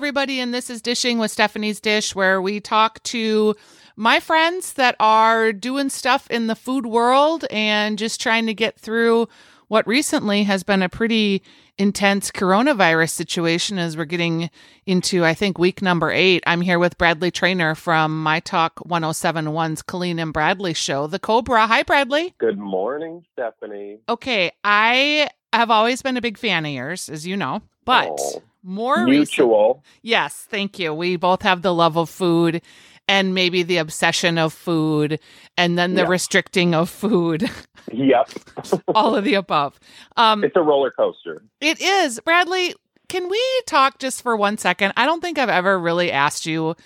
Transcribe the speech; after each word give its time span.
everybody, 0.00 0.40
and 0.40 0.54
this 0.54 0.70
is 0.70 0.80
Dishing 0.80 1.18
with 1.18 1.30
Stephanie's 1.30 1.78
Dish, 1.78 2.14
where 2.14 2.40
we 2.40 2.58
talk 2.58 3.02
to 3.02 3.54
my 3.96 4.18
friends 4.18 4.72
that 4.72 4.96
are 4.98 5.52
doing 5.52 5.90
stuff 5.90 6.26
in 6.30 6.46
the 6.46 6.54
food 6.54 6.86
world 6.86 7.44
and 7.50 7.98
just 7.98 8.18
trying 8.18 8.46
to 8.46 8.54
get 8.54 8.78
through 8.80 9.28
what 9.68 9.86
recently 9.86 10.44
has 10.44 10.62
been 10.62 10.80
a 10.82 10.88
pretty 10.88 11.42
intense 11.76 12.30
coronavirus 12.30 13.10
situation 13.10 13.78
as 13.78 13.94
we're 13.94 14.06
getting 14.06 14.48
into, 14.86 15.22
I 15.22 15.34
think, 15.34 15.58
week 15.58 15.82
number 15.82 16.10
eight. 16.10 16.42
I'm 16.46 16.62
here 16.62 16.78
with 16.78 16.96
Bradley 16.96 17.30
Traynor 17.30 17.74
from 17.74 18.22
My 18.22 18.40
Talk 18.40 18.76
1071's 18.86 19.82
Colleen 19.82 20.18
and 20.18 20.32
Bradley 20.32 20.72
show, 20.72 21.08
The 21.08 21.18
Cobra. 21.18 21.66
Hi, 21.66 21.82
Bradley. 21.82 22.34
Good 22.38 22.56
morning, 22.56 23.26
Stephanie. 23.34 23.98
Okay. 24.08 24.50
I 24.64 25.28
have 25.52 25.70
always 25.70 26.00
been 26.00 26.16
a 26.16 26.22
big 26.22 26.38
fan 26.38 26.64
of 26.64 26.72
yours, 26.72 27.10
as 27.10 27.26
you 27.26 27.36
know, 27.36 27.60
but 27.84 28.08
Oh, 28.10 28.42
more 28.62 29.04
mutual. 29.04 29.82
recent- 29.84 29.84
yes, 30.02 30.46
thank 30.50 30.78
you. 30.78 30.92
We 30.94 31.16
both 31.16 31.42
have 31.42 31.62
the 31.62 31.74
love 31.74 31.96
of 31.96 32.08
food 32.10 32.62
and 33.08 33.34
maybe 33.34 33.62
the 33.62 33.78
obsession 33.78 34.38
of 34.38 34.52
food 34.52 35.18
and 35.56 35.76
then 35.78 35.94
the 35.94 36.02
Yeah. 36.02 36.08
restricting 36.08 36.74
of 36.74 36.88
food, 36.88 37.50
Yep. 37.92 38.30
all 38.94 39.16
of 39.16 39.24
the 39.24 39.34
above. 39.34 39.80
Um, 40.16 40.44
it's 40.44 40.56
a 40.56 40.62
roller 40.62 40.90
coaster. 40.90 41.42
it 41.60 41.80
is. 41.80 42.20
Bradley, 42.24 42.74
can 43.08 43.28
we 43.28 43.42
talk 43.66 43.98
just 43.98 44.22
for 44.22 44.36
one 44.36 44.58
second? 44.58 44.92
I 44.96 45.06
don't 45.06 45.20
think 45.20 45.38
I've 45.38 45.48
ever 45.48 45.78
really 45.78 46.12
asked 46.12 46.46
you 46.46 46.76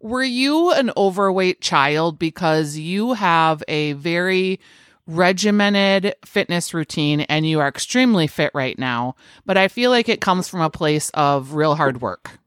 were 0.00 0.22
you 0.22 0.70
an 0.70 0.90
overweight 0.98 1.60
child 1.62 2.18
because 2.18 2.76
you 2.76 3.14
have 3.14 3.64
a 3.68 3.94
very 3.94 4.60
regimented 5.06 6.14
fitness 6.24 6.72
routine 6.72 7.22
and 7.22 7.46
you 7.46 7.60
are 7.60 7.68
extremely 7.68 8.26
fit 8.26 8.50
right 8.54 8.78
now, 8.78 9.14
but 9.44 9.56
I 9.56 9.68
feel 9.68 9.90
like 9.90 10.08
it 10.08 10.20
comes 10.20 10.48
from 10.48 10.60
a 10.60 10.70
place 10.70 11.10
of 11.14 11.54
real 11.54 11.74
hard 11.74 12.00
work. 12.00 12.38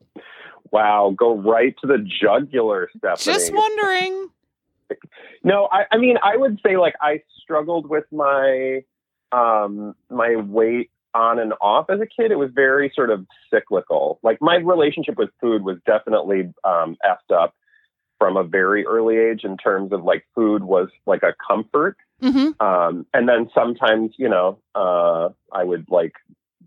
Wow, 0.71 1.13
go 1.17 1.37
right 1.37 1.75
to 1.81 1.87
the 1.87 1.97
jugular, 1.97 2.89
Stephanie. 2.97 3.33
Just 3.33 3.53
wondering. 3.53 4.29
No, 5.43 5.69
I, 5.71 5.83
I 5.91 5.97
mean, 5.97 6.15
I 6.23 6.35
would 6.35 6.59
say 6.65 6.77
like 6.77 6.95
I 7.01 7.21
struggled 7.41 7.89
with 7.89 8.05
my 8.11 8.81
um 9.31 9.95
my 10.09 10.35
weight 10.35 10.89
on 11.13 11.39
and 11.39 11.53
off 11.61 11.89
as 11.89 11.99
a 11.99 12.05
kid. 12.05 12.31
It 12.31 12.37
was 12.37 12.49
very 12.53 12.91
sort 12.93 13.09
of 13.09 13.25
cyclical. 13.53 14.19
Like 14.23 14.39
my 14.41 14.55
relationship 14.55 15.17
with 15.17 15.29
food 15.39 15.63
was 15.63 15.77
definitely 15.85 16.53
um 16.63 16.97
effed 17.05 17.33
up 17.33 17.53
from 18.19 18.37
a 18.37 18.43
very 18.43 18.85
early 18.85 19.17
age 19.17 19.43
in 19.43 19.57
terms 19.57 19.91
of 19.91 20.03
like 20.03 20.25
food 20.33 20.63
was 20.63 20.89
like 21.05 21.23
a 21.23 21.33
comfort. 21.47 21.97
hmm 22.21 22.49
Um, 22.59 23.05
and 23.13 23.29
then 23.29 23.49
sometimes, 23.53 24.13
you 24.17 24.29
know, 24.29 24.59
uh, 24.75 25.29
I 25.51 25.63
would 25.63 25.85
like 25.89 26.13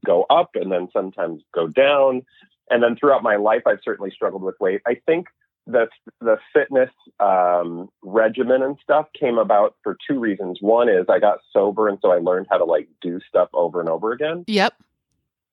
go 0.05 0.25
up 0.31 0.51
and 0.55 0.71
then 0.71 0.89
sometimes 0.93 1.43
go 1.55 1.67
down. 1.67 2.23
And 2.71 2.83
then 2.83 2.97
throughout 2.97 3.23
my 3.23 3.37
life, 3.37 3.63
I've 3.67 3.81
certainly 3.85 4.13
struggled 4.13 4.43
with 4.43 4.55
weight. 4.61 4.81
I 4.87 4.95
think 5.07 5.27
the 5.67 5.89
the 6.21 6.39
fitness 6.53 6.91
um, 7.19 7.89
regimen 8.03 8.63
and 8.63 8.77
stuff 8.83 9.07
came 9.19 9.39
about 9.39 9.77
for 9.83 9.97
two 10.09 10.19
reasons. 10.19 10.59
One 10.61 10.89
is 10.89 11.07
I 11.09 11.19
got 11.19 11.39
sober, 11.53 11.89
and 11.89 11.99
so 12.01 12.13
I 12.13 12.19
learned 12.19 12.47
how 12.51 12.59
to 12.59 12.65
like 12.65 12.89
do 13.01 13.21
stuff 13.29 13.49
over 13.53 13.81
and 13.81 13.89
over 13.89 14.13
again. 14.13 14.45
Yep. 14.47 14.75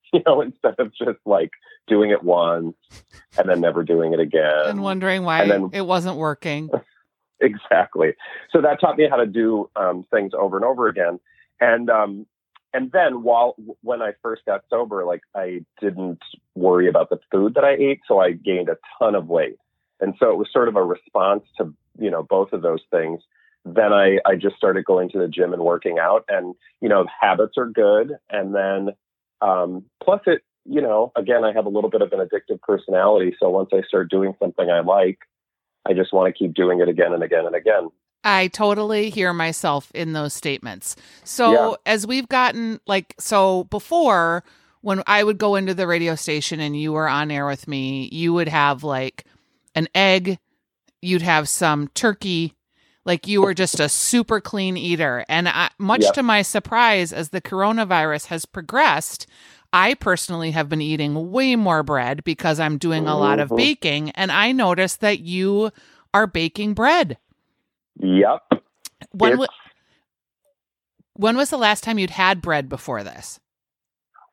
You 0.14 0.22
know, 0.26 0.40
instead 0.42 0.76
of 0.80 0.94
just 0.96 1.20
like 1.26 1.52
doing 1.88 2.12
it 2.12 2.24
once 2.24 2.76
and 3.38 3.50
then 3.50 3.60
never 3.60 3.84
doing 3.84 4.14
it 4.14 4.20
again. 4.20 4.68
and 4.68 4.82
wondering 4.82 5.24
why 5.24 5.42
and 5.42 5.52
then- 5.52 5.70
it 5.74 5.86
wasn't 5.86 6.16
working. 6.18 6.70
exactly. 7.42 8.14
So 8.52 8.62
that 8.62 8.80
taught 8.80 8.98
me 8.98 9.08
how 9.10 9.18
to 9.18 9.26
do 9.26 9.70
um, 9.76 10.06
things 10.12 10.32
over 10.34 10.56
and 10.56 10.66
over 10.66 10.88
again. 10.88 11.20
And 11.60 11.90
um, 11.90 12.26
and 12.74 12.92
then 12.92 13.24
while 13.24 13.56
when 13.82 14.02
I 14.02 14.14
first 14.22 14.46
got 14.46 14.64
sober, 14.70 15.04
like 15.06 15.22
I 15.36 15.66
didn't 15.82 16.20
worry 16.56 16.88
about 16.88 17.10
the 17.10 17.20
food 17.32 17.56
that 17.56 17.64
I 17.64 17.72
ate, 17.74 18.02
so 18.08 18.20
I 18.20 18.32
gained 18.32 18.70
a 18.70 18.78
ton 19.00 19.16
of 19.16 19.28
weight. 19.28 19.58
And 20.00 20.14
so 20.20 20.30
it 20.32 20.38
was 20.38 20.48
sort 20.52 20.68
of 20.68 20.76
a 20.76 20.84
response 20.84 21.44
to 21.58 21.74
you 22.00 22.12
know 22.12 22.24
both 22.24 22.54
of 22.54 22.62
those 22.62 22.82
things. 22.92 23.22
Then 23.66 23.92
I 23.94 24.20
I 24.26 24.36
just 24.36 24.56
started 24.56 24.86
going 24.86 25.10
to 25.10 25.20
the 25.20 25.28
gym 25.28 25.54
and 25.54 25.64
working 25.64 25.98
out, 26.00 26.24
and 26.30 26.56
you 26.82 26.88
know 26.90 27.06
habits 27.20 27.58
are 27.58 27.68
good. 27.68 28.14
And 28.30 28.54
then 28.56 28.90
um, 29.42 29.86
plus 30.04 30.22
it 30.26 30.42
you 30.66 30.82
know 30.82 31.12
again 31.16 31.44
I 31.44 31.54
have 31.54 31.66
a 31.66 31.70
little 31.70 31.90
bit 31.90 32.02
of 32.02 32.12
an 32.14 32.20
addictive 32.20 32.62
personality, 32.62 33.36
so 33.40 33.50
once 33.50 33.70
I 33.74 33.82
start 33.88 34.10
doing 34.10 34.36
something 34.40 34.70
I 34.70 34.82
like. 34.82 35.20
I 35.90 35.94
just 35.94 36.12
want 36.12 36.28
to 36.28 36.38
keep 36.38 36.54
doing 36.54 36.82
it 36.82 36.90
again 36.90 37.14
and 37.14 37.24
again 37.24 37.46
and 37.46 37.56
again. 37.56 37.88
I 38.26 38.48
totally 38.48 39.10
hear 39.10 39.32
myself 39.32 39.90
in 39.96 40.12
those 40.12 40.34
statements. 40.34 40.98
So 41.24 41.52
Yeah. 41.54 41.76
as 41.86 42.06
we've 42.06 42.28
gotten 42.28 42.82
like 42.86 43.16
so 43.18 43.64
before 43.66 44.44
when 44.82 45.02
I 45.08 45.24
would 45.24 45.38
go 45.38 45.56
into 45.56 45.74
the 45.74 45.88
radio 45.88 46.16
station 46.16 46.60
and 46.60 46.76
you 46.78 46.92
were 46.92 47.08
on 47.08 47.32
air 47.32 47.46
with 47.46 47.70
me, 47.70 48.10
you 48.12 48.34
would 48.34 48.50
have 48.50 48.84
like 48.84 49.24
an 49.76 49.88
egg, 49.96 50.40
you'd 51.02 51.22
have 51.22 51.48
some 51.48 51.88
turkey, 51.90 52.54
like 53.08 53.26
you 53.28 53.42
were 53.42 53.56
just 53.56 53.80
a 53.80 53.90
super 53.90 54.40
clean 54.40 54.78
eater. 54.78 55.26
And 55.28 55.50
I, 55.50 55.70
much 55.80 56.04
Yep. 56.04 56.14
to 56.16 56.24
my 56.24 56.44
surprise 56.44 57.12
as 57.12 57.30
the 57.30 57.42
coronavirus 57.42 58.28
has 58.28 58.46
progressed, 58.46 59.26
I 59.74 59.96
personally 59.96 60.52
have 60.52 60.70
been 60.70 60.82
eating 60.82 61.32
way 61.32 61.56
more 61.56 61.82
bread 61.84 62.24
because 62.24 62.60
I'm 62.60 62.78
doing 62.78 63.08
a 63.08 63.18
lot 63.18 63.40
of 63.40 63.50
Mhm. 63.50 63.58
baking 63.58 64.10
and 64.12 64.32
I 64.32 64.52
noticed 64.52 65.00
that 65.02 65.20
you 65.22 65.72
are 66.14 66.28
baking 66.28 66.74
bread. 66.76 67.18
Yep. 68.00 68.44
When 69.12 69.38
wa- 69.40 69.48
when 71.14 71.36
was 71.36 71.50
the 71.50 71.58
last 71.58 71.84
time 71.84 71.98
you'd 71.98 72.12
had 72.12 72.42
bread 72.42 72.70
before 72.70 73.04
this? 73.04 73.40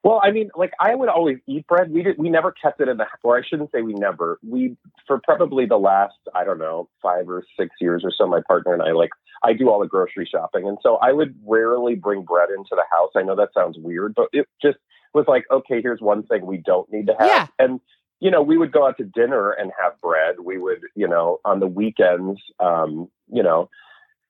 Well, 0.04 0.20
I 0.22 0.30
mean, 0.32 0.50
like 0.54 0.72
I 0.78 0.94
would 0.94 1.08
always 1.08 1.38
eat 1.46 1.66
bread. 1.66 1.90
We 1.90 2.02
did. 2.02 2.18
We 2.18 2.28
never 2.28 2.52
kept 2.52 2.80
it 2.82 2.88
in 2.88 2.98
the, 2.98 3.06
or 3.22 3.38
I 3.38 3.42
shouldn't 3.42 3.72
say 3.72 3.80
we 3.80 3.94
never. 3.94 4.38
We 4.46 4.76
for 5.06 5.18
probably 5.24 5.64
the 5.64 5.78
last 5.78 6.14
I 6.34 6.44
don't 6.44 6.58
know 6.58 6.90
five 7.02 7.28
or 7.28 7.42
six 7.58 7.70
years 7.80 8.02
or 8.04 8.12
so. 8.16 8.26
My 8.26 8.42
partner 8.46 8.74
and 8.74 8.82
I 8.82 8.92
like 8.92 9.10
I 9.42 9.54
do 9.54 9.70
all 9.70 9.80
the 9.80 9.88
grocery 9.88 10.28
shopping, 10.30 10.68
and 10.68 10.76
so 10.82 10.96
I 10.96 11.12
would 11.12 11.34
rarely 11.46 11.94
bring 11.94 12.22
bread 12.22 12.50
into 12.50 12.70
the 12.72 12.84
house. 12.92 13.10
I 13.16 13.22
know 13.22 13.34
that 13.36 13.48
sounds 13.54 13.78
weird, 13.78 14.14
but 14.14 14.28
it 14.32 14.46
just 14.60 14.76
was 15.14 15.24
like, 15.26 15.44
okay, 15.50 15.80
here's 15.80 16.00
one 16.02 16.22
thing 16.24 16.44
we 16.44 16.58
don't 16.58 16.90
need 16.92 17.06
to 17.06 17.14
have, 17.18 17.26
Yeah. 17.28 17.46
and 17.58 17.80
you 18.20 18.30
know, 18.30 18.42
we 18.42 18.56
would 18.56 18.72
go 18.72 18.86
out 18.86 18.96
to 18.98 19.04
dinner 19.04 19.50
and 19.50 19.70
have 19.82 20.00
bread. 20.00 20.36
We 20.42 20.56
would, 20.56 20.80
you 20.94 21.06
know, 21.08 21.40
on 21.44 21.60
the 21.60 21.66
weekends, 21.66 22.40
um, 22.58 23.08
you 23.30 23.42
know, 23.42 23.68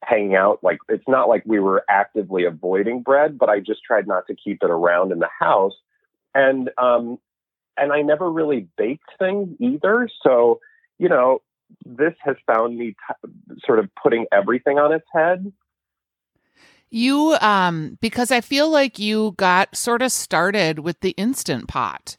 hanging 0.06 0.34
out. 0.34 0.58
Like 0.62 0.78
it's 0.88 1.06
not 1.08 1.28
like 1.28 1.42
we 1.46 1.58
were 1.58 1.84
actively 1.88 2.44
avoiding 2.44 3.02
bread, 3.02 3.38
but 3.38 3.48
I 3.48 3.60
just 3.60 3.82
tried 3.84 4.06
not 4.06 4.26
to 4.26 4.34
keep 4.34 4.62
it 4.62 4.70
around 4.70 5.12
in 5.12 5.18
the 5.18 5.28
house. 5.38 5.74
And 6.34 6.70
um 6.78 7.18
and 7.76 7.92
I 7.92 8.02
never 8.02 8.30
really 8.30 8.68
baked 8.76 9.10
things 9.18 9.48
either. 9.58 10.08
So, 10.22 10.60
you 10.98 11.08
know, 11.08 11.42
this 11.84 12.14
has 12.20 12.36
found 12.46 12.78
me 12.78 12.90
t- 12.90 13.30
sort 13.64 13.80
of 13.80 13.90
putting 14.00 14.26
everything 14.32 14.78
on 14.78 14.92
its 14.92 15.06
head. 15.12 15.52
You 16.90 17.36
um 17.40 17.98
because 18.00 18.30
I 18.30 18.40
feel 18.40 18.70
like 18.70 18.98
you 18.98 19.34
got 19.36 19.74
sort 19.76 20.02
of 20.02 20.12
started 20.12 20.80
with 20.80 21.00
the 21.00 21.10
instant 21.10 21.68
pot. 21.68 22.16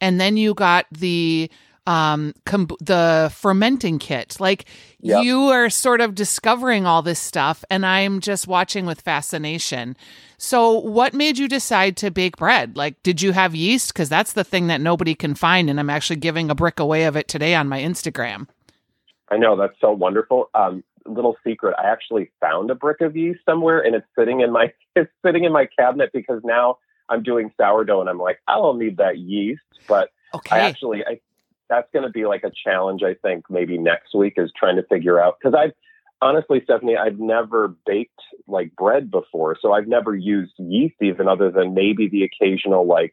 And 0.00 0.20
then 0.20 0.36
you 0.36 0.54
got 0.54 0.86
the 0.92 1.50
um 1.88 2.34
com- 2.44 2.68
the 2.80 3.30
fermenting 3.34 3.98
kit. 3.98 4.36
Like 4.38 4.66
Yep. 5.00 5.24
you 5.24 5.40
are 5.48 5.70
sort 5.70 6.00
of 6.00 6.14
discovering 6.14 6.84
all 6.86 7.02
this 7.02 7.20
stuff 7.20 7.64
and 7.70 7.86
I'm 7.86 8.20
just 8.20 8.46
watching 8.48 8.84
with 8.84 9.00
fascination. 9.00 9.96
So 10.36 10.72
what 10.72 11.14
made 11.14 11.38
you 11.38 11.48
decide 11.48 11.96
to 11.98 12.10
bake 12.10 12.36
bread? 12.36 12.76
Like 12.76 13.02
did 13.02 13.22
you 13.22 13.32
have 13.32 13.54
yeast 13.54 13.94
cuz 13.94 14.08
that's 14.08 14.32
the 14.34 14.44
thing 14.44 14.66
that 14.66 14.80
nobody 14.80 15.14
can 15.14 15.34
find 15.34 15.70
and 15.70 15.80
I'm 15.80 15.90
actually 15.90 16.16
giving 16.16 16.50
a 16.50 16.54
brick 16.54 16.78
away 16.78 17.04
of 17.04 17.16
it 17.16 17.26
today 17.28 17.54
on 17.54 17.68
my 17.68 17.80
Instagram. 17.80 18.48
I 19.30 19.36
know 19.36 19.56
that's 19.56 19.78
so 19.80 19.92
wonderful. 19.92 20.50
Um, 20.54 20.82
little 21.06 21.36
secret: 21.46 21.74
I 21.78 21.86
actually 21.86 22.30
found 22.40 22.70
a 22.70 22.74
brick 22.74 23.00
of 23.02 23.16
yeast 23.16 23.40
somewhere, 23.44 23.80
and 23.80 23.94
it's 23.94 24.06
sitting 24.18 24.40
in 24.40 24.50
my 24.52 24.72
it's 24.96 25.10
sitting 25.24 25.44
in 25.44 25.52
my 25.52 25.66
cabinet 25.78 26.10
because 26.12 26.40
now 26.44 26.78
I'm 27.10 27.22
doing 27.22 27.52
sourdough, 27.60 28.00
and 28.00 28.08
I'm 28.10 28.18
like, 28.18 28.38
I 28.48 28.54
don't 28.56 28.78
need 28.78 28.96
that 28.98 29.18
yeast, 29.18 29.62
but 29.86 30.08
Okay. 30.34 30.56
I 30.56 30.60
actually, 30.60 31.04
I 31.06 31.20
that's 31.68 31.88
going 31.92 32.04
to 32.04 32.10
be 32.10 32.26
like 32.26 32.44
a 32.44 32.50
challenge. 32.64 33.02
I 33.02 33.14
think 33.14 33.44
maybe 33.50 33.78
next 33.78 34.14
week 34.14 34.34
is 34.36 34.50
trying 34.56 34.76
to 34.76 34.82
figure 34.84 35.20
out 35.20 35.36
because 35.40 35.58
I've 35.58 35.72
honestly, 36.20 36.60
Stephanie, 36.64 36.96
I've 36.96 37.18
never 37.18 37.68
baked 37.86 38.20
like 38.46 38.74
bread 38.74 39.10
before, 39.10 39.56
so 39.60 39.72
I've 39.72 39.86
never 39.86 40.14
used 40.14 40.52
yeast 40.58 40.96
even 41.00 41.28
other 41.28 41.50
than 41.50 41.74
maybe 41.74 42.08
the 42.08 42.24
occasional 42.24 42.86
like. 42.86 43.12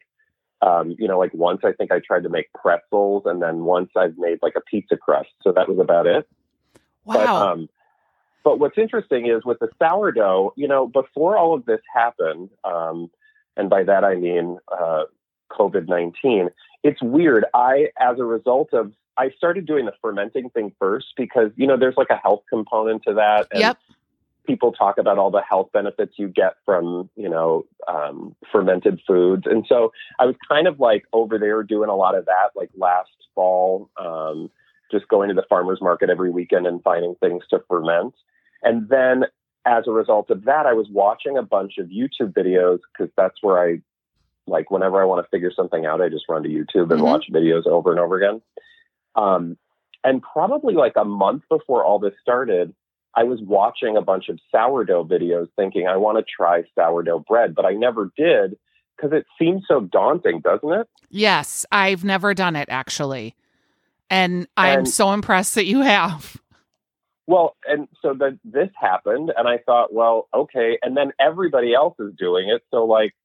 Um, 0.62 0.96
you 0.98 1.06
know, 1.06 1.18
like 1.18 1.34
once 1.34 1.60
I 1.64 1.72
think 1.72 1.92
I 1.92 2.00
tried 2.00 2.22
to 2.22 2.30
make 2.30 2.50
pretzels, 2.54 3.24
and 3.26 3.42
then 3.42 3.64
once 3.64 3.90
I've 3.94 4.16
made 4.16 4.38
like 4.42 4.54
a 4.56 4.62
pizza 4.62 4.96
crust. 4.96 5.28
So 5.42 5.52
that 5.52 5.68
was 5.68 5.78
about 5.78 6.06
it. 6.06 6.26
But, 7.04 7.26
wow. 7.26 7.52
um, 7.52 7.68
but 8.42 8.58
what's 8.58 8.78
interesting 8.78 9.26
is 9.26 9.44
with 9.44 9.58
the 9.58 9.68
sourdough, 9.78 10.54
you 10.56 10.66
know, 10.66 10.86
before 10.86 11.36
all 11.36 11.54
of 11.54 11.66
this 11.66 11.80
happened, 11.94 12.48
um, 12.64 13.10
and 13.56 13.68
by 13.68 13.84
that 13.84 14.02
I 14.02 14.14
mean 14.14 14.58
uh, 14.72 15.04
COVID 15.50 15.88
19, 15.88 16.48
it's 16.82 17.02
weird. 17.02 17.44
I, 17.54 17.88
as 18.00 18.18
a 18.18 18.24
result 18.24 18.72
of, 18.72 18.92
I 19.18 19.30
started 19.30 19.66
doing 19.66 19.86
the 19.86 19.94
fermenting 20.02 20.50
thing 20.50 20.72
first 20.78 21.08
because, 21.16 21.50
you 21.56 21.66
know, 21.66 21.76
there's 21.76 21.96
like 21.96 22.10
a 22.10 22.16
health 22.16 22.42
component 22.50 23.02
to 23.04 23.14
that. 23.14 23.48
And 23.50 23.60
Yep. 23.60 23.78
people 24.46 24.72
talk 24.72 24.98
about 24.98 25.18
all 25.18 25.30
the 25.30 25.42
health 25.42 25.70
benefits 25.72 26.14
you 26.16 26.28
get 26.28 26.54
from, 26.64 27.08
you 27.16 27.28
know, 27.28 27.64
um, 27.88 28.36
fermented 28.52 29.00
foods. 29.06 29.44
And 29.46 29.64
so 29.68 29.92
I 30.18 30.26
was 30.26 30.36
kind 30.48 30.66
of 30.66 30.78
like 30.78 31.04
over 31.12 31.38
there 31.38 31.62
doing 31.62 31.88
a 31.88 31.96
lot 31.96 32.14
of 32.14 32.26
that, 32.26 32.50
like 32.54 32.70
last 32.76 33.10
fall, 33.34 33.90
um, 33.96 34.50
just 34.90 35.08
going 35.08 35.28
to 35.28 35.34
the 35.34 35.44
farmer's 35.48 35.80
market 35.80 36.10
every 36.10 36.30
weekend 36.30 36.66
and 36.66 36.82
finding 36.82 37.14
things 37.16 37.42
to 37.50 37.60
ferment. 37.68 38.14
And 38.62 38.88
then 38.88 39.24
as 39.66 39.84
a 39.86 39.90
result 39.90 40.30
of 40.30 40.44
that, 40.44 40.66
I 40.66 40.74
was 40.74 40.88
watching 40.90 41.36
a 41.36 41.42
bunch 41.42 41.78
of 41.78 41.88
YouTube 41.88 42.32
videos 42.32 42.78
because 42.92 43.12
that's 43.16 43.42
where 43.42 43.58
I, 43.58 43.80
like, 44.46 44.70
whenever 44.70 45.00
I 45.00 45.04
want 45.04 45.24
to 45.24 45.28
figure 45.30 45.50
something 45.54 45.86
out, 45.86 46.00
I 46.00 46.08
just 46.08 46.28
run 46.28 46.42
to 46.44 46.48
YouTube 46.48 46.90
and 46.92 47.00
Mhm. 47.00 47.04
watch 47.04 47.26
videos 47.32 47.66
over 47.66 47.90
and 47.90 48.00
over 48.00 48.16
again. 48.16 48.42
Um, 49.14 49.56
and 50.04 50.22
probably 50.22 50.74
like 50.74 50.94
a 50.96 51.04
month 51.04 51.42
before 51.48 51.84
all 51.84 51.98
this 51.98 52.14
started, 52.20 52.74
I 53.14 53.24
was 53.24 53.40
watching 53.42 53.96
a 53.96 54.02
bunch 54.02 54.28
of 54.28 54.38
sourdough 54.50 55.04
videos 55.04 55.48
thinking 55.56 55.88
I 55.88 55.96
want 55.96 56.18
to 56.18 56.24
try 56.24 56.64
sourdough 56.74 57.20
bread, 57.20 57.54
but 57.54 57.64
I 57.64 57.72
never 57.72 58.10
did 58.16 58.56
because 58.96 59.12
it 59.12 59.26
seems 59.38 59.64
so 59.66 59.80
daunting, 59.80 60.40
doesn't 60.40 60.70
it? 60.72 60.88
Yes, 61.10 61.66
I've 61.72 62.04
never 62.04 62.34
done 62.34 62.56
it 62.56 62.68
actually. 62.70 63.34
And 64.10 64.46
I'm 64.56 64.80
And- 64.80 64.88
so 64.88 65.12
impressed 65.12 65.54
that 65.56 65.66
you 65.66 65.80
have. 65.80 66.36
Well, 67.28 67.56
and 67.66 67.88
so 68.02 68.14
that 68.14 68.38
this 68.44 68.70
happened, 68.80 69.32
and 69.36 69.48
I 69.48 69.58
thought, 69.58 69.92
well, 69.92 70.28
okay. 70.32 70.78
And 70.80 70.96
then 70.96 71.10
everybody 71.18 71.74
else 71.74 71.98
is 71.98 72.14
doing 72.16 72.48
it. 72.48 72.62
So, 72.70 72.84
like, 72.84 73.16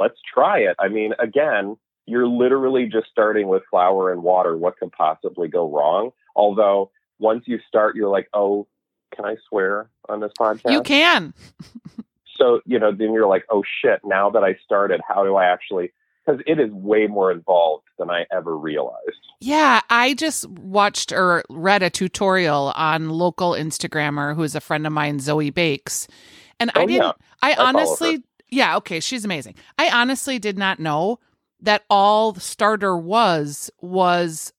let's 0.00 0.18
try 0.34 0.58
it. 0.60 0.74
I 0.80 0.88
mean, 0.88 1.12
again, 1.20 1.76
you're 2.06 2.26
literally 2.26 2.86
just 2.86 3.08
starting 3.10 3.46
with 3.46 3.62
flour 3.70 4.10
and 4.12 4.22
water. 4.22 4.56
What 4.56 4.78
could 4.78 4.90
possibly 4.92 5.46
go 5.48 5.70
wrong? 5.70 6.10
Although, 6.34 6.90
once 7.18 7.44
you 7.46 7.58
start, 7.68 7.94
you're 7.94 8.08
like, 8.08 8.28
oh, 8.34 8.66
can 9.14 9.24
I 9.24 9.36
swear 9.48 9.90
on 10.08 10.20
this 10.20 10.32
podcast? 10.40 10.72
You 10.72 10.82
can. 10.82 11.34
so 12.36 12.60
you 12.64 12.78
know 12.78 12.90
then 12.90 13.12
you're 13.12 13.26
like 13.26 13.44
oh 13.50 13.62
shit 13.82 14.00
now 14.02 14.30
that 14.30 14.42
i 14.42 14.56
started 14.64 14.98
how 15.06 15.22
do 15.24 15.34
i 15.36 15.44
actually 15.44 15.92
because 16.24 16.40
it 16.46 16.58
is 16.58 16.70
way 16.70 17.06
more 17.06 17.30
involved 17.30 17.84
than 17.98 18.08
i 18.08 18.24
ever 18.32 18.56
realized 18.56 19.20
Yeah, 19.40 19.80
I 19.90 20.14
just 20.14 20.48
watched 20.48 21.12
or 21.12 21.44
read 21.50 21.82
a 21.82 21.90
tutorial 21.90 22.72
on 22.76 23.10
local 23.10 23.52
Instagrammer 23.52 24.34
who's 24.36 24.54
a 24.54 24.60
friend 24.60 24.86
of 24.86 24.92
mine, 24.92 25.18
Zoe 25.18 25.50
Bakes. 25.50 26.08
And 26.58 26.70
I 26.74 26.82
Oh, 26.82 26.86
didn't 26.86 27.02
yeah. 27.02 27.12
I 27.42 27.54
follow 27.54 27.68
honestly 27.68 28.22
yeah, 28.50 28.76
okay, 28.78 29.00
she's 29.00 29.24
amazing. 29.24 29.54
I 29.78 29.90
honestly 29.90 30.38
did 30.38 30.58
not 30.58 30.78
know 30.80 31.18
that 31.60 31.84
all 31.90 32.32
the 32.32 32.40
starter 32.40 32.96
was 32.96 33.70
was 33.80 34.52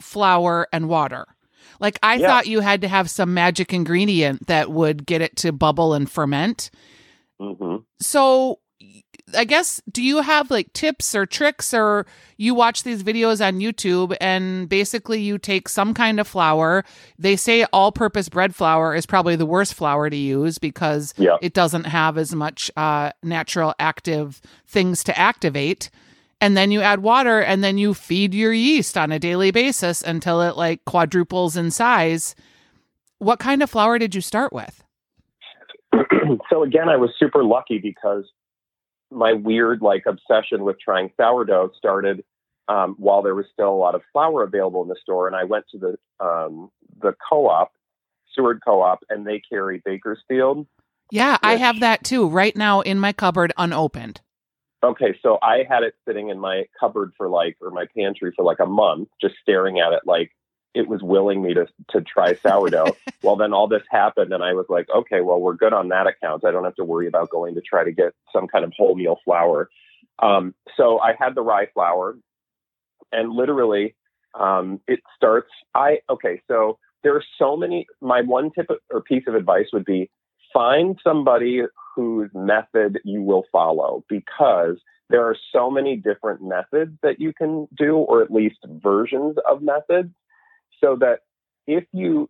flour 0.00 0.66
and 0.72 0.88
water. 0.88 1.26
Like 1.80 1.98
I 2.02 2.16
Yeah. 2.16 2.26
thought 2.26 2.46
you 2.46 2.60
had 2.60 2.80
to 2.80 2.88
have 2.88 3.10
some 3.10 3.34
magic 3.34 3.72
ingredient 3.72 4.46
that 4.46 4.70
would 4.70 5.06
get 5.06 5.20
it 5.22 5.36
to 5.36 5.52
bubble 5.52 5.94
and 5.94 6.10
ferment. 6.10 6.70
hmm 7.40 7.76
So 8.00 8.60
I 9.36 9.44
guess 9.44 9.80
do 9.90 10.02
you 10.02 10.22
have 10.22 10.50
like 10.50 10.72
tips 10.72 11.14
or 11.14 11.26
tricks 11.26 11.74
or 11.74 12.06
you 12.36 12.54
watch 12.54 12.82
these 12.82 13.02
videos 13.02 13.44
on 13.46 13.58
YouTube 13.58 14.16
and 14.20 14.68
basically 14.68 15.20
you 15.20 15.38
take 15.38 15.68
some 15.68 15.92
kind 15.94 16.18
of 16.20 16.26
flour. 16.28 16.84
They 17.18 17.36
say 17.36 17.64
all 17.72 17.92
purpose 17.92 18.28
bread 18.28 18.54
flour 18.54 18.94
is 18.94 19.06
probably 19.06 19.36
the 19.36 19.46
worst 19.46 19.74
flour 19.74 20.08
to 20.08 20.16
use 20.16 20.58
because 20.58 21.12
Yeah. 21.18 21.36
it 21.42 21.52
doesn't 21.52 21.84
have 21.84 22.16
as 22.16 22.34
much 22.34 22.70
uh, 22.76 23.10
natural 23.22 23.74
active 23.78 24.40
things 24.66 25.02
to 25.04 25.18
activate. 25.18 25.90
And 26.40 26.56
then 26.56 26.70
you 26.70 26.80
add 26.82 27.00
water 27.02 27.40
and 27.40 27.64
then 27.64 27.78
you 27.78 27.94
feed 27.94 28.32
your 28.34 28.52
yeast 28.52 28.96
on 28.96 29.10
a 29.10 29.18
daily 29.18 29.50
basis 29.50 30.02
until 30.02 30.40
it 30.42 30.56
like 30.56 30.84
quadruples 30.84 31.56
in 31.56 31.70
size. 31.70 32.34
What 33.18 33.40
kind 33.40 33.62
of 33.62 33.70
flour 33.70 33.98
did 33.98 34.14
you 34.14 34.20
start 34.20 34.52
with? 34.52 34.82
so 36.50 36.62
again 36.62 36.88
i 36.88 36.96
was 36.96 37.10
super 37.18 37.42
lucky 37.42 37.78
because 37.78 38.24
my 39.10 39.32
weird 39.32 39.80
like 39.82 40.04
obsession 40.06 40.64
with 40.64 40.78
trying 40.80 41.10
sourdough 41.16 41.70
started 41.76 42.24
um, 42.68 42.94
while 42.98 43.22
there 43.22 43.34
was 43.34 43.46
still 43.52 43.70
a 43.70 43.76
lot 43.76 43.94
of 43.94 44.02
flour 44.12 44.42
available 44.42 44.82
in 44.82 44.88
the 44.88 44.96
store 45.02 45.26
and 45.26 45.36
i 45.36 45.44
went 45.44 45.64
to 45.70 45.78
the 45.78 46.24
um, 46.24 46.70
the 47.00 47.14
co-op 47.28 47.72
seward 48.38 48.60
co-op 48.64 49.04
and 49.08 49.26
they 49.26 49.40
carry 49.40 49.82
Baker's 49.84 50.20
Field 50.28 50.66
Yeah, 51.10 51.38
I 51.42 51.56
have 51.56 51.80
that 51.80 52.04
too 52.04 52.28
right 52.28 52.54
now 52.54 52.80
in 52.80 52.98
my 52.98 53.12
cupboard 53.12 53.52
unopened. 53.56 54.20
Okay, 54.82 55.18
so 55.22 55.38
I 55.42 55.64
had 55.68 55.82
it 55.82 55.94
sitting 56.06 56.28
in 56.28 56.38
my 56.38 56.64
cupboard 56.78 57.12
for 57.16 57.28
like, 57.28 57.56
or 57.60 57.70
my 57.70 57.86
pantry 57.96 58.32
for 58.36 58.44
like 58.44 58.60
a 58.60 58.66
month, 58.66 59.08
just 59.20 59.34
staring 59.42 59.80
at 59.80 59.92
it 59.92 60.02
like 60.06 60.30
it 60.74 60.88
was 60.88 61.02
willing 61.02 61.42
me 61.42 61.54
to 61.54 61.66
to 61.90 62.00
try 62.00 62.34
sourdough. 62.34 62.96
well, 63.22 63.36
then 63.36 63.52
all 63.52 63.68
this 63.68 63.82
happened, 63.90 64.32
and 64.32 64.42
I 64.42 64.52
was 64.52 64.66
like, 64.68 64.86
okay, 64.94 65.20
well, 65.20 65.40
we're 65.40 65.54
good 65.54 65.72
on 65.72 65.88
that 65.88 66.06
account. 66.06 66.44
I 66.44 66.50
don't 66.50 66.64
have 66.64 66.76
to 66.76 66.84
worry 66.84 67.06
about 67.06 67.30
going 67.30 67.54
to 67.54 67.60
try 67.60 67.84
to 67.84 67.92
get 67.92 68.12
some 68.32 68.46
kind 68.46 68.64
of 68.64 68.72
wholemeal 68.78 69.16
flour. 69.24 69.70
Um, 70.20 70.54
so 70.76 70.98
I 71.00 71.14
had 71.18 71.34
the 71.34 71.42
rye 71.42 71.68
flour, 71.72 72.16
and 73.12 73.32
literally, 73.32 73.94
um, 74.38 74.80
it 74.86 75.00
starts. 75.16 75.50
I 75.74 75.98
okay, 76.10 76.42
so 76.48 76.78
there 77.02 77.14
are 77.14 77.24
so 77.38 77.56
many. 77.56 77.86
My 78.00 78.22
one 78.22 78.50
tip 78.50 78.66
or 78.90 79.02
piece 79.02 79.24
of 79.26 79.34
advice 79.34 79.66
would 79.72 79.84
be 79.84 80.10
find 80.52 80.98
somebody 81.04 81.62
whose 81.94 82.30
method 82.34 82.98
you 83.04 83.22
will 83.22 83.44
follow 83.52 84.04
because 84.08 84.76
there 85.10 85.24
are 85.24 85.36
so 85.52 85.70
many 85.70 85.96
different 85.96 86.42
methods 86.42 86.92
that 87.02 87.18
you 87.18 87.32
can 87.32 87.66
do, 87.76 87.96
or 87.96 88.22
at 88.22 88.30
least 88.30 88.58
versions 88.82 89.36
of 89.48 89.62
methods, 89.62 90.10
so 90.82 90.96
that 91.00 91.20
if 91.66 91.84
you 91.92 92.28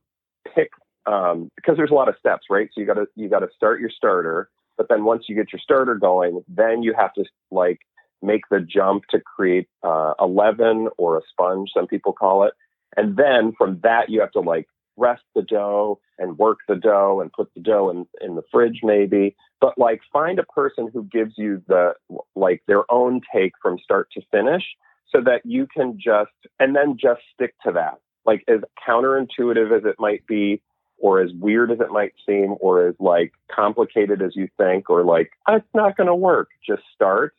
pick, 0.54 0.70
um, 1.06 1.50
because 1.56 1.76
there's 1.76 1.90
a 1.90 1.94
lot 1.94 2.08
of 2.08 2.16
steps, 2.18 2.46
right? 2.50 2.68
So 2.74 2.80
you 2.80 2.86
got 2.86 2.94
to 2.94 3.06
you 3.16 3.28
got 3.28 3.40
to 3.40 3.48
start 3.54 3.80
your 3.80 3.90
starter, 3.90 4.50
but 4.76 4.88
then 4.88 5.04
once 5.04 5.24
you 5.28 5.34
get 5.34 5.52
your 5.52 5.60
starter 5.60 5.94
going, 5.94 6.42
then 6.48 6.82
you 6.82 6.94
have 6.98 7.12
to 7.14 7.24
like 7.50 7.80
make 8.20 8.42
the 8.50 8.60
jump 8.60 9.04
to 9.10 9.20
create 9.20 9.68
uh, 9.84 10.14
a 10.18 10.26
leaven 10.26 10.88
or 10.98 11.16
a 11.18 11.22
sponge, 11.30 11.70
some 11.72 11.86
people 11.86 12.12
call 12.12 12.44
it, 12.44 12.52
and 12.96 13.16
then 13.16 13.52
from 13.56 13.80
that 13.82 14.08
you 14.08 14.20
have 14.20 14.32
to 14.32 14.40
like 14.40 14.66
rest 14.96 15.22
the 15.34 15.42
dough 15.42 16.00
and 16.18 16.38
work 16.38 16.58
the 16.66 16.74
dough 16.74 17.20
and 17.20 17.32
put 17.32 17.48
the 17.54 17.60
dough 17.60 17.88
in, 17.90 18.06
in 18.20 18.34
the 18.34 18.42
fridge 18.50 18.80
maybe. 18.82 19.36
But 19.60 19.78
like 19.78 20.00
find 20.12 20.38
a 20.38 20.44
person 20.44 20.90
who 20.92 21.04
gives 21.04 21.34
you 21.36 21.62
the 21.68 21.94
like 22.34 22.62
their 22.66 22.90
own 22.90 23.20
take 23.32 23.52
from 23.62 23.78
start 23.78 24.08
to 24.14 24.22
finish 24.30 24.64
so 25.10 25.20
that 25.22 25.42
you 25.44 25.66
can 25.66 25.98
just 25.98 26.30
and 26.58 26.74
then 26.74 26.96
just 27.00 27.20
stick 27.34 27.54
to 27.64 27.72
that 27.72 27.98
like 28.26 28.44
as 28.48 28.60
counterintuitive 28.86 29.76
as 29.76 29.84
it 29.84 29.96
might 29.98 30.26
be 30.26 30.60
or 30.98 31.20
as 31.20 31.30
weird 31.32 31.70
as 31.70 31.80
it 31.80 31.90
might 31.90 32.12
seem 32.26 32.54
or 32.60 32.86
as 32.88 32.94
like 32.98 33.32
complicated 33.50 34.20
as 34.22 34.34
you 34.34 34.48
think 34.56 34.90
or 34.90 35.04
like 35.04 35.30
ah, 35.46 35.56
it's 35.56 35.74
not 35.74 35.96
going 35.96 36.06
to 36.08 36.14
work 36.14 36.48
just 36.66 36.82
start 36.94 37.34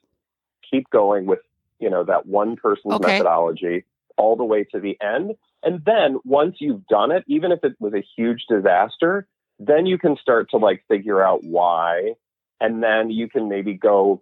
keep 0.69 0.89
going 0.89 1.25
with 1.25 1.39
you 1.79 1.89
know 1.89 2.03
that 2.03 2.25
one 2.25 2.55
person's 2.55 2.93
Okay. 2.95 3.13
methodology 3.13 3.83
all 4.17 4.35
the 4.35 4.43
way 4.43 4.65
to 4.65 4.79
the 4.81 4.97
end. 5.01 5.35
And 5.63 5.81
then 5.85 6.19
once 6.25 6.57
you've 6.59 6.85
done 6.87 7.11
it 7.11 7.23
even 7.27 7.51
if 7.51 7.63
it 7.63 7.75
was 7.79 7.93
a 7.93 8.03
huge 8.15 8.45
disaster 8.49 9.27
then 9.59 9.85
you 9.85 9.97
can 9.97 10.15
start 10.15 10.49
to 10.51 10.57
like 10.57 10.83
figure 10.87 11.21
out 11.21 11.43
why. 11.43 12.13
And 12.61 12.81
then 12.83 13.09
you 13.09 13.27
can 13.29 13.49
maybe 13.49 13.73
go 13.73 14.21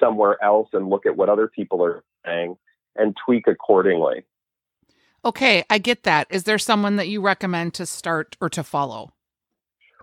somewhere 0.00 0.42
else 0.42 0.68
and 0.72 0.88
look 0.88 1.06
at 1.06 1.16
what 1.16 1.28
other 1.28 1.46
people 1.48 1.82
are 1.84 2.02
saying 2.24 2.56
and 2.96 3.16
tweak 3.24 3.46
accordingly 3.46 4.24
Okay, 5.24 5.64
I 5.68 5.78
get 5.78 6.04
that. 6.04 6.26
Is 6.30 6.44
there 6.44 6.58
someone 6.58 6.96
that 6.96 7.08
you 7.08 7.20
recommend 7.20 7.74
to 7.74 7.86
start 7.86 8.36
or 8.40 8.48
to 8.50 8.62
follow? 8.62 9.12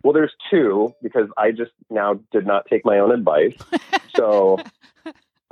well 0.03 0.13
there's 0.13 0.33
two 0.51 0.93
because 1.01 1.27
i 1.35 1.51
just 1.51 1.71
now 1.89 2.19
did 2.31 2.45
not 2.45 2.65
take 2.69 2.85
my 2.85 2.99
own 2.99 3.11
advice 3.11 3.55
so 4.15 4.57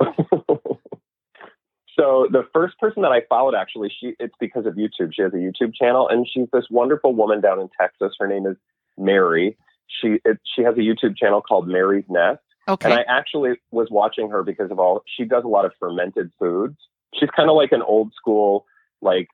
so 1.98 2.28
the 2.30 2.46
first 2.52 2.78
person 2.78 3.02
that 3.02 3.10
i 3.10 3.20
followed 3.28 3.54
actually 3.54 3.92
she 4.00 4.14
it's 4.20 4.34
because 4.38 4.64
of 4.64 4.74
youtube 4.74 5.12
she 5.12 5.22
has 5.22 5.32
a 5.32 5.38
youtube 5.38 5.74
channel 5.74 6.08
and 6.08 6.28
she's 6.32 6.46
this 6.52 6.66
wonderful 6.70 7.14
woman 7.14 7.40
down 7.40 7.58
in 7.58 7.68
texas 7.78 8.14
her 8.18 8.28
name 8.28 8.46
is 8.46 8.56
mary 8.96 9.56
she 9.88 10.20
it, 10.24 10.38
she 10.54 10.62
has 10.62 10.74
a 10.76 10.80
youtube 10.80 11.16
channel 11.16 11.42
called 11.42 11.66
mary's 11.66 12.04
nest 12.08 12.40
Okay. 12.66 12.90
And 12.90 12.98
I 12.98 13.04
actually 13.06 13.60
was 13.70 13.88
watching 13.90 14.30
her 14.30 14.42
because 14.42 14.70
of 14.70 14.78
all 14.78 15.02
she 15.16 15.24
does 15.24 15.44
a 15.44 15.48
lot 15.48 15.64
of 15.64 15.72
fermented 15.78 16.30
foods. 16.38 16.76
She's 17.14 17.28
kind 17.30 17.50
of 17.50 17.56
like 17.56 17.72
an 17.72 17.82
old 17.82 18.12
school, 18.14 18.64
like 19.02 19.28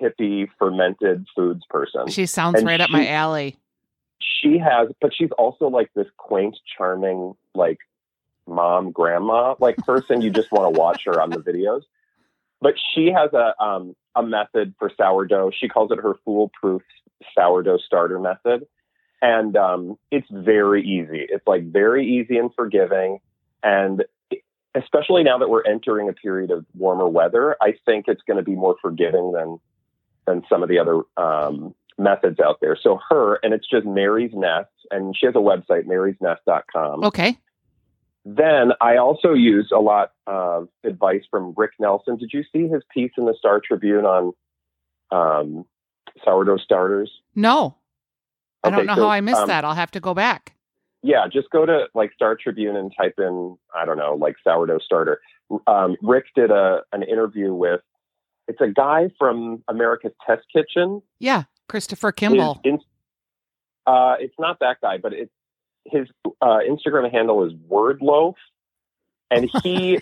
hippie 0.00 0.48
fermented 0.58 1.26
foods 1.34 1.64
person. 1.68 2.08
she 2.08 2.26
sounds 2.26 2.58
and 2.58 2.66
right 2.66 2.80
up 2.80 2.90
my 2.90 3.08
alley. 3.08 3.56
She 4.20 4.58
has, 4.58 4.88
but 5.00 5.12
she's 5.14 5.30
also 5.38 5.68
like 5.68 5.90
this 5.94 6.06
quaint, 6.16 6.56
charming, 6.76 7.34
like 7.54 7.78
mom, 8.46 8.90
grandma, 8.90 9.54
like 9.60 9.76
person. 9.78 10.20
you 10.20 10.30
just 10.30 10.50
want 10.50 10.74
to 10.74 10.78
watch 10.78 11.02
her 11.06 11.20
on 11.20 11.30
the 11.30 11.38
videos. 11.38 11.82
But 12.60 12.74
she 12.94 13.12
has 13.12 13.32
a 13.32 13.54
um, 13.62 13.94
a 14.16 14.22
method 14.22 14.74
for 14.78 14.90
sourdough. 14.96 15.52
She 15.58 15.68
calls 15.68 15.92
it 15.92 15.98
her 16.00 16.14
foolproof 16.24 16.82
sourdough 17.34 17.78
starter 17.78 18.18
method. 18.18 18.66
And 19.20 19.56
um, 19.56 19.98
it's 20.10 20.28
very 20.30 20.84
easy. 20.84 21.26
It's 21.28 21.46
like 21.46 21.64
very 21.64 22.06
easy 22.06 22.38
and 22.38 22.52
forgiving. 22.54 23.18
And 23.62 24.04
especially 24.74 25.24
now 25.24 25.38
that 25.38 25.48
we're 25.48 25.64
entering 25.64 26.08
a 26.08 26.12
period 26.12 26.50
of 26.50 26.64
warmer 26.76 27.08
weather, 27.08 27.56
I 27.60 27.74
think 27.84 28.06
it's 28.08 28.22
going 28.26 28.36
to 28.36 28.44
be 28.44 28.54
more 28.54 28.76
forgiving 28.80 29.32
than 29.32 29.58
than 30.28 30.42
some 30.48 30.62
of 30.62 30.68
the 30.68 30.78
other 30.78 31.00
um, 31.16 31.74
methods 31.98 32.38
out 32.40 32.58
there. 32.60 32.76
So 32.80 33.00
her, 33.08 33.38
and 33.42 33.54
it's 33.54 33.68
just 33.68 33.86
Mary's 33.86 34.32
Nest, 34.34 34.70
and 34.90 35.16
she 35.16 35.26
has 35.26 35.34
a 35.34 35.38
website, 35.38 35.86
marysnest.com. 35.86 37.04
Okay. 37.04 37.38
Then 38.24 38.72
I 38.80 38.98
also 38.98 39.32
use 39.32 39.70
a 39.74 39.80
lot 39.80 40.12
of 40.26 40.68
advice 40.84 41.22
from 41.30 41.54
Rick 41.56 41.72
Nelson. 41.78 42.16
Did 42.16 42.30
you 42.32 42.44
see 42.52 42.68
his 42.68 42.82
piece 42.92 43.12
in 43.16 43.24
the 43.24 43.34
Star 43.38 43.60
Tribune 43.64 44.04
on 44.04 44.32
um, 45.10 45.64
sourdough 46.24 46.58
starters? 46.58 47.10
No. 47.34 47.76
I 48.62 48.70
don't 48.70 48.86
know 48.86 48.96
so, 48.96 49.02
how 49.02 49.08
I 49.08 49.20
missed 49.20 49.38
um, 49.38 49.48
that. 49.48 49.64
I'll 49.64 49.74
have 49.74 49.92
to 49.92 50.00
go 50.00 50.14
back. 50.14 50.54
Yeah, 51.02 51.26
just 51.32 51.48
go 51.50 51.64
to 51.64 51.86
like 51.94 52.12
Star 52.12 52.36
Tribune 52.36 52.76
and 52.76 52.92
type 52.94 53.14
in 53.18 53.56
I 53.74 53.84
don't 53.84 53.98
know 53.98 54.16
like 54.20 54.34
sourdough 54.42 54.80
starter. 54.80 55.20
Um, 55.68 55.96
Rick 56.02 56.26
did 56.34 56.50
a 56.50 56.80
an 56.92 57.04
interview 57.04 57.54
with 57.54 57.80
it's 58.48 58.60
a 58.60 58.68
guy 58.68 59.10
from 59.18 59.62
America's 59.68 60.12
Test 60.26 60.42
Kitchen. 60.52 61.02
Yeah. 61.20 61.44
Christopher 61.68 62.12
Kimball. 62.12 62.60
uh, 63.86 64.16
it's 64.20 64.34
not 64.38 64.58
that 64.60 64.80
guy, 64.82 64.98
but 64.98 65.12
it's 65.12 65.32
his 65.86 66.06
uh, 66.42 66.58
Instagram 66.68 67.10
handle 67.10 67.44
is 67.44 67.52
Wordloaf, 67.70 68.34
and 69.30 69.50
he 69.62 70.00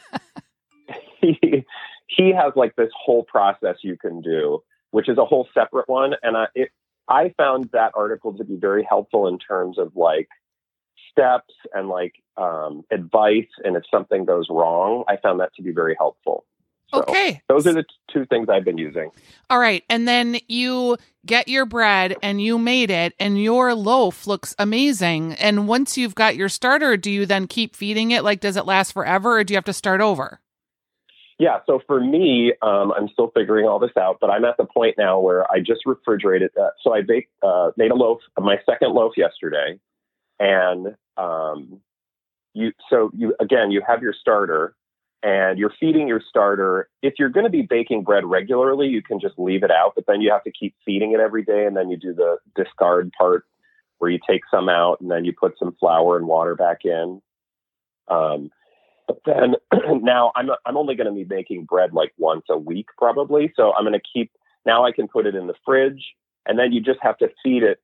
he 1.20 1.64
he 2.08 2.32
has 2.32 2.52
like 2.56 2.74
this 2.76 2.90
whole 2.96 3.22
process 3.24 3.76
you 3.82 3.96
can 3.96 4.20
do, 4.20 4.62
which 4.90 5.08
is 5.08 5.18
a 5.18 5.24
whole 5.24 5.48
separate 5.54 5.88
one. 5.88 6.14
And 6.22 6.36
I 6.36 6.46
it, 6.54 6.70
I 7.08 7.32
found 7.36 7.70
that 7.72 7.92
article 7.94 8.36
to 8.36 8.44
be 8.44 8.56
very 8.56 8.82
helpful 8.82 9.28
in 9.28 9.38
terms 9.38 9.78
of 9.78 9.94
like 9.94 10.28
steps 11.12 11.54
and 11.72 11.88
like 11.88 12.14
um, 12.36 12.82
advice, 12.90 13.48
and 13.64 13.76
if 13.76 13.84
something 13.88 14.24
goes 14.24 14.46
wrong, 14.50 15.04
I 15.08 15.16
found 15.16 15.38
that 15.40 15.54
to 15.54 15.62
be 15.62 15.70
very 15.70 15.94
helpful. 15.96 16.44
So 16.92 17.00
okay. 17.00 17.42
those 17.48 17.66
are 17.66 17.72
the 17.72 17.84
two 18.12 18.24
things 18.26 18.48
I've 18.48 18.64
been 18.64 18.78
using. 18.78 19.10
All 19.50 19.58
right. 19.58 19.82
And 19.90 20.06
then 20.06 20.38
you 20.46 20.96
get 21.24 21.48
your 21.48 21.66
bread 21.66 22.16
and 22.22 22.40
you 22.40 22.58
made 22.58 22.90
it, 22.90 23.12
and 23.18 23.42
your 23.42 23.74
loaf 23.74 24.26
looks 24.26 24.54
amazing. 24.58 25.34
And 25.34 25.66
once 25.66 25.98
you've 25.98 26.14
got 26.14 26.36
your 26.36 26.48
starter, 26.48 26.96
do 26.96 27.10
you 27.10 27.26
then 27.26 27.48
keep 27.48 27.74
feeding 27.74 28.12
it? 28.12 28.22
Like, 28.22 28.40
does 28.40 28.56
it 28.56 28.66
last 28.66 28.92
forever 28.92 29.38
or 29.38 29.44
do 29.44 29.52
you 29.52 29.56
have 29.56 29.64
to 29.64 29.72
start 29.72 30.00
over? 30.00 30.40
Yeah, 31.38 31.58
so 31.66 31.80
for 31.86 32.00
me, 32.00 32.54
um, 32.62 32.92
I'm 32.92 33.08
still 33.08 33.30
figuring 33.34 33.66
all 33.66 33.78
this 33.78 33.94
out, 33.98 34.18
but 34.20 34.30
I'm 34.30 34.46
at 34.46 34.56
the 34.56 34.64
point 34.64 34.94
now 34.96 35.20
where 35.20 35.50
I 35.50 35.58
just 35.58 35.84
refrigerated. 35.84 36.50
Uh, 36.58 36.70
so 36.82 36.94
I 36.94 37.02
baked, 37.02 37.30
uh, 37.42 37.72
made 37.76 37.90
a 37.90 37.94
loaf, 37.94 38.20
my 38.38 38.56
second 38.64 38.94
loaf 38.94 39.12
yesterday, 39.18 39.78
and 40.40 40.96
um, 41.18 41.80
you. 42.54 42.72
So 42.88 43.10
you 43.14 43.34
again, 43.38 43.70
you 43.70 43.82
have 43.86 44.02
your 44.02 44.14
starter, 44.18 44.74
and 45.22 45.58
you're 45.58 45.72
feeding 45.80 46.08
your 46.08 46.20
starter. 46.28 46.88
If 47.02 47.14
you're 47.18 47.30
going 47.30 47.44
to 47.44 47.50
be 47.50 47.62
baking 47.62 48.04
bread 48.04 48.24
regularly, 48.24 48.88
you 48.88 49.02
can 49.02 49.18
just 49.20 49.38
leave 49.38 49.62
it 49.62 49.70
out, 49.70 49.92
but 49.94 50.04
then 50.06 50.20
you 50.20 50.30
have 50.30 50.44
to 50.44 50.52
keep 50.52 50.74
feeding 50.84 51.12
it 51.12 51.20
every 51.20 51.42
day, 51.42 51.66
and 51.66 51.76
then 51.76 51.90
you 51.90 51.96
do 51.96 52.14
the 52.14 52.36
discard 52.54 53.10
part 53.18 53.44
where 53.98 54.10
you 54.10 54.18
take 54.28 54.42
some 54.50 54.68
out 54.68 55.00
and 55.00 55.10
then 55.10 55.24
you 55.24 55.32
put 55.32 55.58
some 55.58 55.74
flour 55.80 56.16
and 56.16 56.26
water 56.26 56.54
back 56.54 56.80
in. 56.84 57.20
Um, 58.08 58.50
but 59.06 59.20
then 59.24 59.54
now 60.02 60.32
I'm 60.36 60.50
I'm 60.64 60.76
only 60.76 60.94
going 60.94 61.06
to 61.06 61.12
be 61.12 61.24
making 61.24 61.64
bread 61.64 61.92
like 61.92 62.12
once 62.18 62.44
a 62.50 62.58
week 62.58 62.86
probably. 62.98 63.52
So 63.56 63.72
I'm 63.72 63.84
going 63.84 63.98
to 63.98 64.08
keep 64.12 64.30
now 64.64 64.84
I 64.84 64.92
can 64.92 65.08
put 65.08 65.26
it 65.26 65.34
in 65.34 65.46
the 65.46 65.54
fridge 65.64 66.04
and 66.46 66.58
then 66.58 66.72
you 66.72 66.80
just 66.80 66.98
have 67.02 67.18
to 67.18 67.28
feed 67.42 67.62
it 67.62 67.80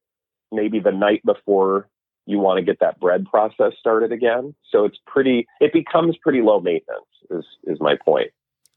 maybe 0.51 0.81
the 0.81 0.93
night 0.93 1.23
before 1.25 1.89
you 2.27 2.39
want 2.39 2.59
to 2.59 2.65
get 2.65 2.79
that 2.81 3.01
bread 3.01 3.25
process 3.25 3.73
started 3.79 4.13
again. 4.13 4.55
So 4.71 4.85
it's 4.85 4.99
pretty 5.07 5.47
it 5.61 5.73
becomes 5.73 6.17
pretty 6.23 6.43
low 6.43 6.61
maintenance 6.61 7.07
is 7.31 7.45
is 7.65 7.79
my 7.81 7.97
point. 8.05 8.31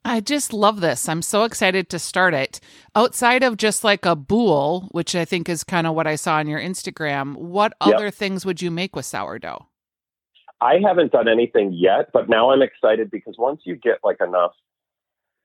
I 0.07 0.19
just 0.19 0.53
love 0.53 0.81
this. 0.81 1.09
I'm 1.09 1.23
so 1.23 1.45
excited 1.45 1.89
to 1.89 1.97
start 1.97 2.35
it. 2.35 2.59
Outside 2.95 3.41
of 3.41 3.57
just 3.57 3.83
like 3.83 4.05
a 4.05 4.15
boule, 4.15 4.87
which 4.91 5.15
I 5.15 5.25
think 5.25 5.49
is 5.49 5.63
kind 5.63 5.87
of 5.87 5.95
what 5.95 6.05
I 6.05 6.15
saw 6.15 6.35
on 6.35 6.47
your 6.47 6.59
Instagram, 6.59 7.35
what 7.35 7.73
Yep. 7.83 7.95
other 7.95 8.11
things 8.11 8.45
would 8.45 8.61
you 8.61 8.69
make 8.69 8.95
with 8.95 9.05
sourdough? 9.05 9.65
I 10.61 10.75
haven't 10.85 11.11
done 11.11 11.27
anything 11.27 11.73
yet, 11.73 12.11
but 12.13 12.29
now 12.29 12.51
I'm 12.51 12.61
excited 12.61 13.09
because 13.09 13.35
once 13.39 13.61
you 13.65 13.75
get 13.75 13.97
like 14.03 14.21
enough, 14.21 14.53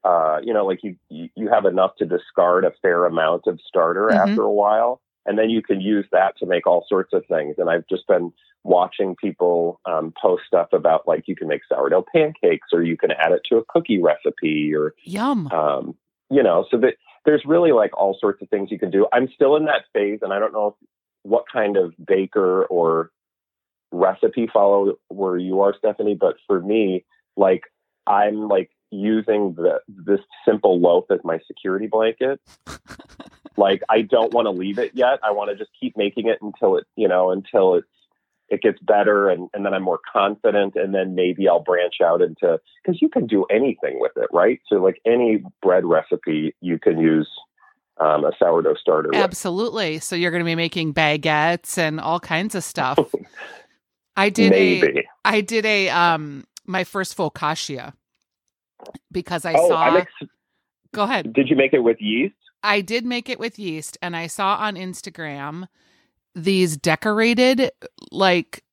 uh, 0.04 0.38
you 0.42 0.52
know, 0.52 0.66
like 0.66 0.80
you 0.82 0.96
you 1.08 1.48
have 1.48 1.64
enough 1.64 1.96
to 1.96 2.06
discard 2.06 2.64
a 2.64 2.72
fair 2.82 3.06
amount 3.06 3.46
of 3.46 3.58
starter 3.66 4.08
Mhm. 4.08 4.16
after 4.28 4.42
a 4.42 4.52
while, 4.52 5.00
and 5.26 5.38
then 5.38 5.48
you 5.50 5.62
can 5.62 5.80
use 5.80 6.06
that 6.12 6.36
to 6.38 6.46
make 6.46 6.66
all 6.66 6.84
sorts 6.88 7.12
of 7.12 7.24
things. 7.26 7.56
And 7.58 7.68
I've 7.70 7.86
just 7.88 8.06
been 8.06 8.32
watching 8.62 9.16
people 9.16 9.80
um, 9.86 10.12
post 10.20 10.44
stuff 10.46 10.68
about 10.72 11.06
like 11.08 11.24
you 11.26 11.36
can 11.36 11.48
make 11.48 11.62
sourdough 11.68 12.04
pancakes, 12.14 12.68
or 12.72 12.82
you 12.82 12.96
can 12.96 13.10
add 13.12 13.32
it 13.32 13.42
to 13.50 13.56
a 13.58 13.64
cookie 13.68 14.00
recipe, 14.00 14.74
or 14.74 14.94
Yum. 15.04 15.46
um, 15.48 15.96
you 16.30 16.42
know, 16.42 16.66
so 16.70 16.78
that 16.78 16.94
there's 17.24 17.42
really 17.44 17.72
like 17.72 17.96
all 17.96 18.16
sorts 18.18 18.42
of 18.42 18.48
things 18.48 18.70
you 18.70 18.78
can 18.78 18.90
do. 18.90 19.06
I'm 19.12 19.28
still 19.34 19.56
in 19.56 19.64
that 19.66 19.84
phase, 19.92 20.20
and 20.22 20.32
I 20.32 20.38
don't 20.38 20.52
know 20.52 20.76
what 21.22 21.44
kind 21.52 21.76
of 21.76 21.92
baker 22.04 22.64
or 22.66 23.10
recipe 23.92 24.48
follow 24.52 24.94
where 25.08 25.36
you 25.36 25.60
are, 25.60 25.74
Stephanie, 25.76 26.14
but 26.14 26.36
for 26.46 26.60
me, 26.60 27.04
like 27.36 27.62
I'm 28.06 28.48
like 28.48 28.70
using 28.90 29.54
the 29.54 29.80
this 29.88 30.20
simple 30.44 30.80
loaf 30.80 31.04
as 31.10 31.20
my 31.24 31.38
security 31.46 31.86
blanket. 31.86 32.40
like 33.56 33.82
I 33.88 34.02
don't 34.02 34.32
want 34.32 34.46
to 34.46 34.50
leave 34.50 34.78
it 34.78 34.92
yet. 34.94 35.20
I 35.22 35.30
want 35.32 35.50
to 35.50 35.56
just 35.56 35.70
keep 35.78 35.96
making 35.96 36.28
it 36.28 36.38
until 36.40 36.76
it, 36.76 36.86
you 36.96 37.08
know, 37.08 37.30
until 37.30 37.74
it's 37.74 37.86
it 38.50 38.62
gets 38.62 38.78
better 38.80 39.30
and, 39.30 39.48
and 39.54 39.64
then 39.64 39.72
I'm 39.72 39.82
more 39.82 40.00
confident 40.12 40.74
and 40.74 40.92
then 40.92 41.14
maybe 41.14 41.48
I'll 41.48 41.60
branch 41.60 41.96
out 42.04 42.20
into 42.20 42.60
because 42.82 43.00
you 43.00 43.08
can 43.08 43.26
do 43.26 43.44
anything 43.50 44.00
with 44.00 44.12
it, 44.16 44.28
right? 44.32 44.60
So 44.68 44.76
like 44.76 45.00
any 45.06 45.42
bread 45.62 45.84
recipe 45.84 46.54
you 46.60 46.78
can 46.78 46.98
use 46.98 47.28
um, 48.00 48.24
a 48.24 48.32
sourdough 48.38 48.74
starter 48.74 49.10
with. 49.10 49.18
Absolutely. 49.18 50.00
So 50.00 50.16
you're 50.16 50.32
going 50.32 50.42
to 50.42 50.46
be 50.46 50.56
making 50.56 50.94
baguettes 50.94 51.78
and 51.78 52.00
all 52.00 52.18
kinds 52.18 52.54
of 52.54 52.64
stuff. 52.64 52.98
I 54.16 54.28
did 54.30 54.52
a 54.52 54.80
Maybe. 54.80 55.08
I 55.24 55.40
did 55.42 55.64
a 55.64 55.88
um 55.90 56.44
my 56.66 56.84
first 56.84 57.16
focaccia 57.16 57.92
because 59.12 59.44
I 59.44 59.54
oh, 59.54 59.68
saw 59.68 59.96
ex- 59.96 60.12
Go 60.92 61.04
ahead. 61.04 61.32
did 61.32 61.48
you 61.48 61.54
make 61.54 61.72
it 61.72 61.80
with 61.80 61.98
yeast? 62.00 62.34
I 62.64 62.80
did 62.80 63.06
make 63.06 63.28
it 63.28 63.38
with 63.38 63.58
yeast 63.58 63.96
and 64.02 64.16
I 64.16 64.26
saw 64.26 64.56
on 64.56 64.74
Instagram 64.74 65.68
these 66.34 66.76
decorated 66.76 67.70
like 68.12 68.64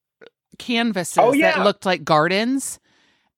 canvases 0.58 1.18
Oh, 1.18 1.34
yeah. 1.34 1.56
that 1.56 1.64
looked 1.64 1.86
like 1.86 2.04
gardens 2.04 2.80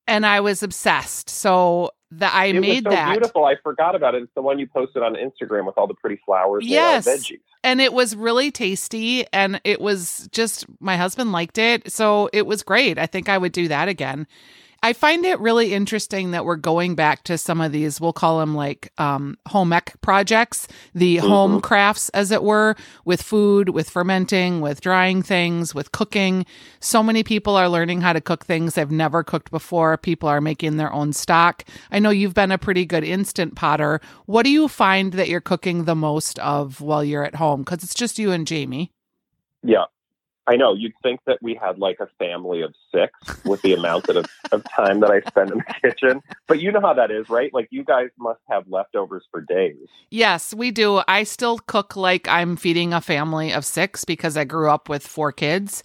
and 0.08 0.26
I 0.26 0.40
was 0.42 0.64
obsessed. 0.64 1.30
So 1.30 1.92
that 2.12 2.34
I 2.34 2.46
it 2.48 2.60
made 2.60 2.86
was 2.86 2.94
so 2.94 2.98
that 2.98 3.12
beautiful. 3.12 3.46
I 3.46 3.56
forgot 3.62 3.94
about 3.96 4.16
it. 4.16 4.24
It's 4.24 4.32
the 4.36 4.42
one 4.42 4.58
you 4.58 4.66
posted 4.68 5.04
on 5.04 5.14
Instagram 5.16 5.66
with 5.68 5.78
all 5.78 5.86
the 5.86 5.94
pretty 5.94 6.20
flowers. 6.26 6.64
and 6.64 6.72
Yes. 6.72 7.08
veggies. 7.08 7.40
and 7.64 7.80
it 7.80 7.94
was 7.94 8.16
really 8.16 8.50
tasty 8.52 9.26
and 9.32 9.62
it 9.64 9.80
was 9.80 10.28
just 10.32 10.66
my 10.80 10.98
husband 10.98 11.32
liked 11.32 11.58
it 11.60 11.92
so 11.92 12.30
it 12.34 12.46
was 12.48 12.64
great 12.64 12.98
i 12.98 13.06
think 13.06 13.28
i 13.30 13.38
would 13.38 13.52
do 13.52 13.68
that 13.68 13.88
again 13.90 14.26
i 14.83 14.93
find 14.93 15.25
it 15.25 15.39
really 15.39 15.74
interesting 15.74 16.31
that 16.31 16.45
we're 16.45 16.55
going 16.55 16.95
back 16.95 17.24
to 17.24 17.38
some 17.38 17.62
of 17.62 17.71
these 17.71 18.00
we'll 18.00 18.13
call 18.13 18.39
them 18.39 18.55
like 18.55 18.91
um, 18.98 19.38
home 19.48 19.74
ec 19.74 19.93
projects 20.01 20.67
the 20.93 21.17
home 21.17 21.62
crafts 21.62 22.09
as 22.09 22.31
it 22.31 22.43
were 22.43 22.75
with 23.05 23.21
food 23.21 23.69
with 23.69 23.89
fermenting 23.89 24.62
with 24.62 24.81
drying 24.81 25.21
things 25.21 25.74
with 25.74 25.91
cooking. 25.91 26.45
So 26.79 27.03
many 27.03 27.24
people 27.24 27.55
are 27.55 27.69
learning 27.69 28.01
how 28.01 28.13
to 28.13 28.21
cook 28.21 28.45
things 28.45 28.75
they've 28.75 28.89
never 28.89 29.24
cooked 29.24 29.51
before. 29.51 29.98
People 29.98 30.29
are 30.29 30.41
making 30.41 30.77
their 30.77 30.91
own 30.91 31.13
stock. 31.13 31.63
I 31.91 32.00
know 32.00 32.09
you've 32.09 32.33
been 32.33 32.51
a 32.51 32.57
pretty 32.57 32.86
good 32.86 33.03
instant 33.03 33.55
potter. 33.55 34.01
What 34.25 34.43
do 34.43 34.50
you 34.50 34.67
find 34.67 35.13
that 35.13 35.29
you're 35.29 35.41
cooking 35.41 35.86
the 35.86 35.95
most 35.95 36.39
of 36.39 36.81
while 36.81 37.03
you're 37.03 37.25
at 37.25 37.36
home? 37.36 37.62
Because 37.62 37.83
it's 37.83 37.93
just 37.93 38.19
you 38.19 38.31
and 38.31 38.48
jamie. 38.48 38.91
Yeah. 39.63 39.86
I 40.50 40.56
know. 40.56 40.74
You'd 40.74 40.94
think 41.03 41.20
that 41.27 41.38
we 41.41 41.53
had 41.53 41.77
like 41.77 42.00
a 42.00 42.08
family 42.18 42.62
of 42.62 42.74
six 42.94 43.12
with 43.46 43.62
the 43.62 43.74
amount 43.74 44.10
of, 44.10 44.25
of 44.51 44.63
time 44.75 45.00
that 45.01 45.12
I 45.12 45.22
spend 45.29 45.51
in 45.51 45.60
the 45.60 45.74
kitchen. 45.82 46.22
But 46.48 46.60
you 46.60 46.72
know 46.72 46.82
how 46.82 46.94
that 46.96 47.12
is, 47.12 47.29
right? 47.29 47.53
Like 47.53 47.68
you 47.72 47.84
guys 47.84 48.10
must 48.18 48.41
have 48.50 48.63
leftovers 48.68 49.25
for 49.32 49.41
days. 49.41 49.75
yes 50.10 50.53
we 50.53 50.72
do 50.72 51.01
i 51.08 51.24
still 51.24 51.60
cook 51.60 51.96
like 51.96 52.27
i'm 52.27 52.56
feeding 52.56 52.94
a 52.94 53.01
family 53.01 53.51
of 53.53 53.63
six 53.63 54.03
because 54.06 54.36
i 54.38 54.44
grew 54.44 54.70
up 54.70 54.89
with 54.89 55.06
four 55.06 55.32
kids 55.32 55.84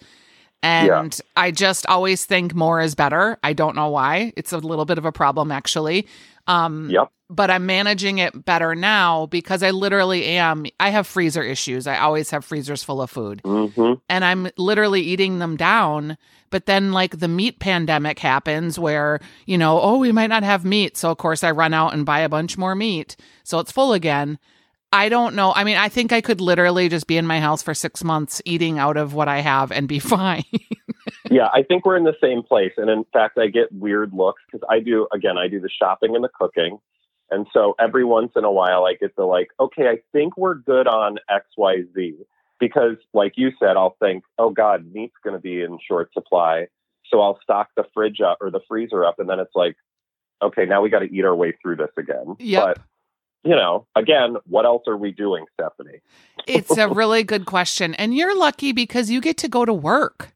and 0.62 1.20
i 1.36 1.50
just 1.50 1.84
always 1.86 2.24
think 2.24 2.54
more 2.54 2.80
is 2.80 2.94
better 2.94 3.38
i 3.42 3.52
don't 3.52 3.76
know 3.76 3.88
why 3.88 4.32
it's 4.36 4.52
a 4.52 4.58
little 4.58 4.84
bit 4.86 4.96
of 4.98 5.04
a 5.04 5.12
problem 5.12 5.52
actually 5.52 6.06
um 6.46 6.88
Yep. 6.90 7.08
But 7.34 7.50
I'm 7.50 7.66
managing 7.66 8.18
it 8.18 8.44
better 8.44 8.74
now 8.74 9.26
because 9.26 9.62
I 9.62 9.70
literally 9.70 10.24
am. 10.24 10.66
I 10.78 10.90
have 10.90 11.06
freezer 11.06 11.42
issues. 11.42 11.86
I 11.86 11.98
always 11.98 12.30
have 12.30 12.44
freezers 12.44 12.82
full 12.82 13.02
of 13.02 13.10
food 13.10 13.40
hmm 13.44 13.94
and 14.08 14.24
I'm 14.24 14.48
literally 14.56 15.00
eating 15.00 15.38
them 15.38 15.56
down. 15.56 16.16
But 16.50 16.66
then, 16.66 16.92
like, 16.92 17.18
the 17.18 17.26
meat 17.26 17.58
pandemic 17.58 18.20
happens 18.20 18.78
where, 18.78 19.18
you 19.44 19.58
know, 19.58 19.80
oh, 19.80 19.98
we 19.98 20.12
might 20.12 20.28
not 20.28 20.44
have 20.44 20.64
meat. 20.64 20.96
So, 20.96 21.10
of 21.10 21.18
course, 21.18 21.42
I 21.42 21.50
run 21.50 21.74
out 21.74 21.94
and 21.94 22.06
buy 22.06 22.20
a 22.20 22.28
bunch 22.28 22.56
more 22.56 22.76
meat. 22.76 23.16
So 23.42 23.58
it's 23.58 23.72
full 23.72 23.92
again. 23.92 24.38
I 24.92 25.08
don't 25.08 25.34
know. 25.34 25.52
I 25.52 25.64
mean, 25.64 25.76
I 25.76 25.88
think 25.88 26.12
I 26.12 26.20
could 26.20 26.40
literally 26.40 26.88
just 26.88 27.08
be 27.08 27.16
in 27.16 27.26
my 27.26 27.40
house 27.40 27.62
for 27.64 27.74
six 27.74 28.04
months 28.04 28.40
eating 28.44 28.78
out 28.78 28.96
of 28.96 29.14
what 29.14 29.26
I 29.26 29.40
have 29.40 29.72
and 29.72 29.88
be 29.88 29.98
fine. 29.98 30.44
Yeah, 31.28 31.48
I 31.52 31.64
think 31.64 31.84
we're 31.84 31.96
in 31.96 32.04
the 32.04 32.14
same 32.22 32.44
place. 32.44 32.72
And 32.76 32.88
in 32.88 33.04
fact, 33.12 33.36
I 33.36 33.48
get 33.48 33.72
weird 33.72 34.12
looks 34.12 34.42
because 34.46 34.64
I 34.70 34.78
do, 34.78 35.08
again, 35.12 35.36
I 35.36 35.48
do 35.48 35.60
the 35.60 35.70
shopping 35.70 36.14
and 36.14 36.22
the 36.22 36.28
cooking. 36.28 36.78
And 37.30 37.46
so 37.52 37.74
every 37.78 38.04
once 38.04 38.32
in 38.36 38.44
a 38.44 38.52
while, 38.52 38.84
I 38.84 38.94
get 38.94 39.16
the 39.16 39.24
like, 39.24 39.48
okay, 39.58 39.88
I 39.88 39.98
think 40.12 40.36
we're 40.36 40.54
good 40.54 40.86
on 40.86 41.18
X, 41.28 41.46
Y, 41.56 41.82
Z. 41.94 42.14
Because, 42.60 42.96
like 43.12 43.32
you 43.36 43.50
said, 43.58 43.76
I'll 43.76 43.96
think, 44.00 44.24
oh 44.38 44.50
God, 44.50 44.86
meat's 44.92 45.16
going 45.22 45.34
to 45.34 45.40
be 45.40 45.62
in 45.62 45.78
short 45.86 46.12
supply. 46.12 46.68
So 47.10 47.20
I'll 47.20 47.38
stock 47.42 47.68
the 47.76 47.84
fridge 47.92 48.20
up 48.20 48.38
or 48.40 48.50
the 48.50 48.60
freezer 48.68 49.04
up. 49.04 49.18
And 49.18 49.28
then 49.28 49.40
it's 49.40 49.54
like, 49.54 49.76
okay, 50.40 50.64
now 50.64 50.80
we 50.80 50.88
got 50.88 51.00
to 51.00 51.12
eat 51.12 51.24
our 51.24 51.34
way 51.34 51.52
through 51.60 51.76
this 51.76 51.90
again. 51.98 52.36
Yep. 52.38 52.64
But, 52.64 52.78
you 53.42 53.56
know, 53.56 53.86
again, 53.96 54.36
what 54.46 54.64
else 54.64 54.84
are 54.86 54.96
we 54.96 55.10
doing, 55.10 55.44
Stephanie? 55.54 56.00
It's 56.46 56.76
a 56.76 56.88
really 56.94 57.24
good 57.24 57.44
question. 57.44 57.94
And 57.94 58.14
you're 58.14 58.36
lucky 58.38 58.72
because 58.72 59.10
you 59.10 59.20
get 59.20 59.36
to 59.38 59.48
go 59.48 59.64
to 59.64 59.74
work. 59.74 60.34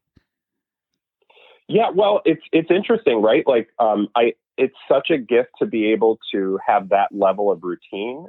Yeah, 1.67 1.91
well, 1.93 2.21
it's 2.25 2.41
it's 2.51 2.71
interesting, 2.71 3.21
right? 3.21 3.45
Like, 3.45 3.69
um, 3.77 4.07
I 4.15 4.33
it's 4.59 4.75
such 4.91 5.09
a 5.09 5.17
gift 5.17 5.51
to 5.57 5.65
be 5.65 5.91
able 5.91 6.19
to 6.33 6.59
have 6.65 6.89
that 6.89 7.07
level 7.11 7.49
of 7.49 7.63
routine 7.63 8.27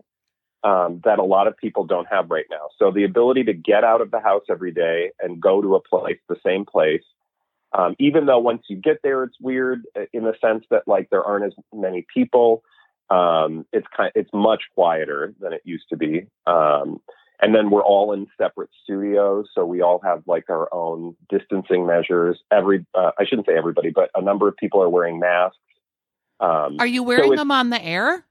um, 0.62 1.00
that 1.04 1.18
a 1.18 1.24
lot 1.24 1.48
of 1.48 1.56
people 1.56 1.84
don't 1.84 2.06
have 2.08 2.30
right 2.30 2.44
now. 2.50 2.68
So 2.78 2.92
the 2.92 3.04
ability 3.04 3.44
to 3.44 3.52
get 3.52 3.82
out 3.82 4.00
of 4.00 4.12
the 4.12 4.20
house 4.20 4.44
every 4.48 4.72
day 4.72 5.10
and 5.20 5.40
go 5.40 5.60
to 5.60 5.74
a 5.74 5.80
place, 5.80 6.18
the 6.28 6.36
same 6.46 6.64
place, 6.64 7.02
um, 7.72 7.96
even 7.98 8.26
though 8.26 8.38
once 8.38 8.62
you 8.68 8.76
get 8.76 8.98
there, 9.02 9.24
it's 9.24 9.36
weird 9.40 9.82
uh, 9.96 10.02
in 10.12 10.24
the 10.24 10.34
sense 10.40 10.64
that 10.70 10.86
like 10.86 11.10
there 11.10 11.24
aren't 11.24 11.46
as 11.46 11.52
many 11.72 12.06
people. 12.12 12.62
Um, 13.10 13.66
it's 13.72 13.86
kind, 13.96 14.12
it's 14.14 14.30
much 14.32 14.62
quieter 14.74 15.34
than 15.40 15.52
it 15.52 15.62
used 15.64 15.88
to 15.90 15.96
be. 15.96 16.26
Um, 16.46 17.00
and 17.42 17.54
then 17.54 17.70
we're 17.70 17.82
all 17.82 18.12
in 18.12 18.26
separate 18.38 18.70
studios, 18.84 19.48
so 19.54 19.64
we 19.64 19.80
all 19.80 20.00
have 20.04 20.22
like 20.26 20.50
our 20.50 20.72
own 20.72 21.16
distancing 21.28 21.86
measures. 21.86 22.38
Every, 22.52 22.84
uh, 22.94 23.12
I 23.18 23.24
shouldn't 23.24 23.46
say 23.46 23.56
everybody, 23.56 23.90
but 23.90 24.10
a 24.14 24.20
number 24.20 24.46
of 24.46 24.56
people 24.56 24.82
are 24.82 24.90
wearing 24.90 25.18
masks. 25.18 25.56
Um, 26.40 26.76
Are 26.78 26.86
you 26.86 27.02
wearing 27.02 27.32
so 27.32 27.36
them 27.36 27.50
on 27.50 27.70
the 27.70 27.82
air? 27.82 28.24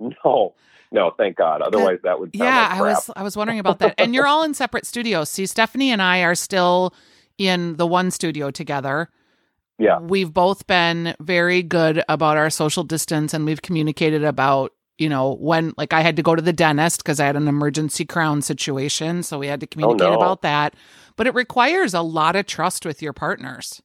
No, 0.00 0.54
no, 0.90 1.10
thank 1.16 1.36
God. 1.36 1.60
Otherwise, 1.60 1.98
that 2.04 2.18
would 2.18 2.30
yeah. 2.32 2.68
Like 2.68 2.78
I 2.78 2.80
was 2.80 3.10
I 3.16 3.22
was 3.22 3.36
wondering 3.36 3.58
about 3.58 3.80
that. 3.80 3.94
and 3.98 4.14
you're 4.14 4.26
all 4.26 4.42
in 4.42 4.54
separate 4.54 4.86
studios. 4.86 5.28
See, 5.28 5.44
Stephanie 5.46 5.90
and 5.90 6.00
I 6.00 6.22
are 6.22 6.34
still 6.34 6.94
in 7.36 7.76
the 7.76 7.86
one 7.86 8.10
studio 8.10 8.50
together. 8.50 9.10
Yeah, 9.78 9.98
we've 9.98 10.32
both 10.32 10.66
been 10.66 11.16
very 11.20 11.62
good 11.62 12.02
about 12.08 12.36
our 12.36 12.48
social 12.48 12.84
distance, 12.84 13.34
and 13.34 13.44
we've 13.44 13.60
communicated 13.60 14.24
about 14.24 14.72
you 14.98 15.08
know 15.08 15.34
when 15.34 15.74
like 15.76 15.92
I 15.92 16.00
had 16.00 16.14
to 16.16 16.22
go 16.22 16.36
to 16.36 16.42
the 16.42 16.52
dentist 16.52 17.02
because 17.02 17.18
I 17.18 17.26
had 17.26 17.36
an 17.36 17.48
emergency 17.48 18.04
crown 18.04 18.40
situation, 18.40 19.22
so 19.22 19.38
we 19.38 19.48
had 19.48 19.60
to 19.60 19.66
communicate 19.66 20.06
oh, 20.06 20.12
no. 20.12 20.16
about 20.16 20.42
that. 20.42 20.74
But 21.16 21.26
it 21.26 21.34
requires 21.34 21.92
a 21.92 22.02
lot 22.02 22.36
of 22.36 22.46
trust 22.46 22.86
with 22.86 23.02
your 23.02 23.12
partners. 23.12 23.82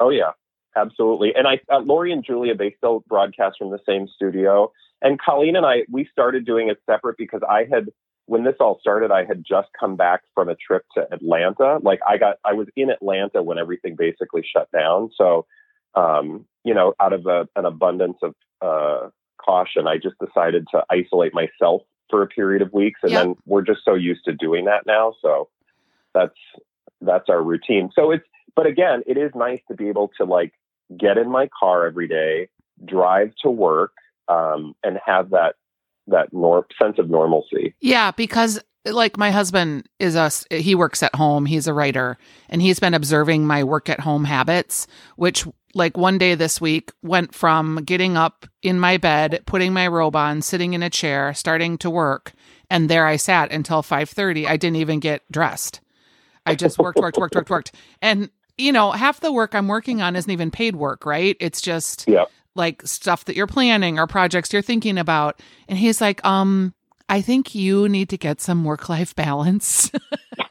Oh 0.00 0.08
yeah, 0.08 0.32
absolutely. 0.76 1.34
And 1.34 1.48
I, 1.48 1.60
uh, 1.72 1.80
Lori 1.80 2.12
and 2.12 2.24
Julia, 2.24 2.54
they 2.54 2.74
still 2.76 3.02
broadcast 3.08 3.56
from 3.58 3.70
the 3.70 3.80
same 3.86 4.06
studio. 4.06 4.72
And 5.02 5.20
Colleen 5.20 5.56
and 5.56 5.66
I, 5.66 5.84
we 5.90 6.08
started 6.12 6.46
doing 6.46 6.68
it 6.68 6.78
separate 6.86 7.16
because 7.16 7.42
I 7.48 7.66
had, 7.70 7.88
when 8.26 8.44
this 8.44 8.56
all 8.60 8.78
started, 8.80 9.10
I 9.10 9.24
had 9.24 9.44
just 9.44 9.68
come 9.78 9.96
back 9.96 10.22
from 10.34 10.48
a 10.48 10.56
trip 10.56 10.84
to 10.96 11.06
Atlanta. 11.12 11.78
Like 11.82 12.00
I 12.08 12.18
got, 12.18 12.36
I 12.44 12.54
was 12.54 12.66
in 12.76 12.90
Atlanta 12.90 13.42
when 13.42 13.58
everything 13.58 13.96
basically 13.96 14.44
shut 14.44 14.68
down. 14.72 15.10
So, 15.16 15.46
um, 15.94 16.44
you 16.64 16.74
know, 16.74 16.94
out 17.00 17.12
of 17.12 17.26
a, 17.26 17.48
an 17.56 17.64
abundance 17.66 18.18
of 18.22 18.34
uh, 18.60 19.08
caution, 19.38 19.86
I 19.86 19.98
just 19.98 20.16
decided 20.18 20.66
to 20.72 20.84
isolate 20.90 21.32
myself 21.34 21.82
for 22.10 22.22
a 22.22 22.26
period 22.26 22.62
of 22.62 22.72
weeks. 22.72 23.00
And 23.02 23.12
yep. 23.12 23.24
then 23.24 23.34
we're 23.46 23.62
just 23.62 23.80
so 23.84 23.94
used 23.94 24.24
to 24.24 24.32
doing 24.32 24.64
that 24.64 24.86
now. 24.86 25.14
So 25.22 25.48
that's, 26.14 26.38
that's 27.00 27.28
our 27.28 27.42
routine. 27.42 27.90
So 27.94 28.10
it's, 28.10 28.24
but 28.54 28.66
again, 28.66 29.02
it 29.06 29.18
is 29.18 29.30
nice 29.34 29.60
to 29.68 29.74
be 29.74 29.88
able 29.88 30.10
to 30.16 30.24
like 30.24 30.52
get 30.98 31.18
in 31.18 31.30
my 31.30 31.48
car 31.58 31.86
every 31.86 32.08
day, 32.08 32.48
drive 32.84 33.32
to 33.42 33.50
work, 33.50 33.92
um, 34.28 34.74
and 34.82 34.98
have 35.04 35.30
that 35.30 35.54
that 36.08 36.28
nor- 36.32 36.66
sense 36.80 36.98
of 36.98 37.10
normalcy. 37.10 37.74
Yeah, 37.80 38.12
because 38.12 38.60
like 38.84 39.16
my 39.16 39.30
husband 39.30 39.88
is 39.98 40.14
a 40.14 40.30
he 40.50 40.74
works 40.74 41.02
at 41.02 41.14
home. 41.14 41.46
He's 41.46 41.66
a 41.66 41.74
writer, 41.74 42.18
and 42.48 42.62
he's 42.62 42.78
been 42.78 42.94
observing 42.94 43.46
my 43.46 43.64
work 43.64 43.88
at 43.88 44.00
home 44.00 44.24
habits, 44.24 44.86
which 45.16 45.46
like 45.74 45.96
one 45.96 46.18
day 46.18 46.34
this 46.34 46.60
week 46.60 46.92
went 47.02 47.34
from 47.34 47.82
getting 47.84 48.16
up 48.16 48.46
in 48.62 48.80
my 48.80 48.96
bed, 48.96 49.42
putting 49.46 49.72
my 49.72 49.86
robe 49.86 50.16
on, 50.16 50.40
sitting 50.40 50.72
in 50.72 50.82
a 50.82 50.90
chair, 50.90 51.34
starting 51.34 51.76
to 51.78 51.90
work, 51.90 52.32
and 52.70 52.88
there 52.88 53.06
I 53.06 53.16
sat 53.16 53.52
until 53.52 53.82
5:30. 53.82 54.46
I 54.46 54.56
didn't 54.56 54.76
even 54.76 55.00
get 55.00 55.30
dressed. 55.30 55.80
I 56.46 56.54
just 56.54 56.78
worked, 56.78 56.98
worked, 56.98 57.18
worked, 57.18 57.34
worked, 57.34 57.50
worked. 57.50 57.72
And 58.00 58.30
you 58.58 58.72
know, 58.72 58.92
half 58.92 59.20
the 59.20 59.32
work 59.32 59.54
I'm 59.54 59.68
working 59.68 60.00
on 60.00 60.16
isn't 60.16 60.30
even 60.30 60.50
paid 60.50 60.76
work, 60.76 61.04
right? 61.04 61.36
It's 61.40 61.60
just 61.60 62.06
yeah. 62.08 62.24
like 62.54 62.82
stuff 62.82 63.24
that 63.26 63.36
you're 63.36 63.46
planning 63.46 63.98
or 63.98 64.06
projects 64.06 64.52
you're 64.52 64.62
thinking 64.62 64.98
about. 64.98 65.40
And 65.68 65.78
he's 65.78 66.00
like, 66.00 66.24
um, 66.24 66.74
I 67.08 67.20
think 67.20 67.54
you 67.54 67.88
need 67.88 68.08
to 68.10 68.18
get 68.18 68.40
some 68.40 68.64
work 68.64 68.88
life 68.88 69.14
balance 69.16 69.90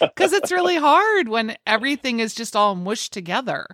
because 0.00 0.32
it's 0.32 0.52
really 0.52 0.76
hard 0.76 1.28
when 1.28 1.56
everything 1.66 2.20
is 2.20 2.34
just 2.34 2.56
all 2.56 2.74
mushed 2.74 3.12
together. 3.12 3.66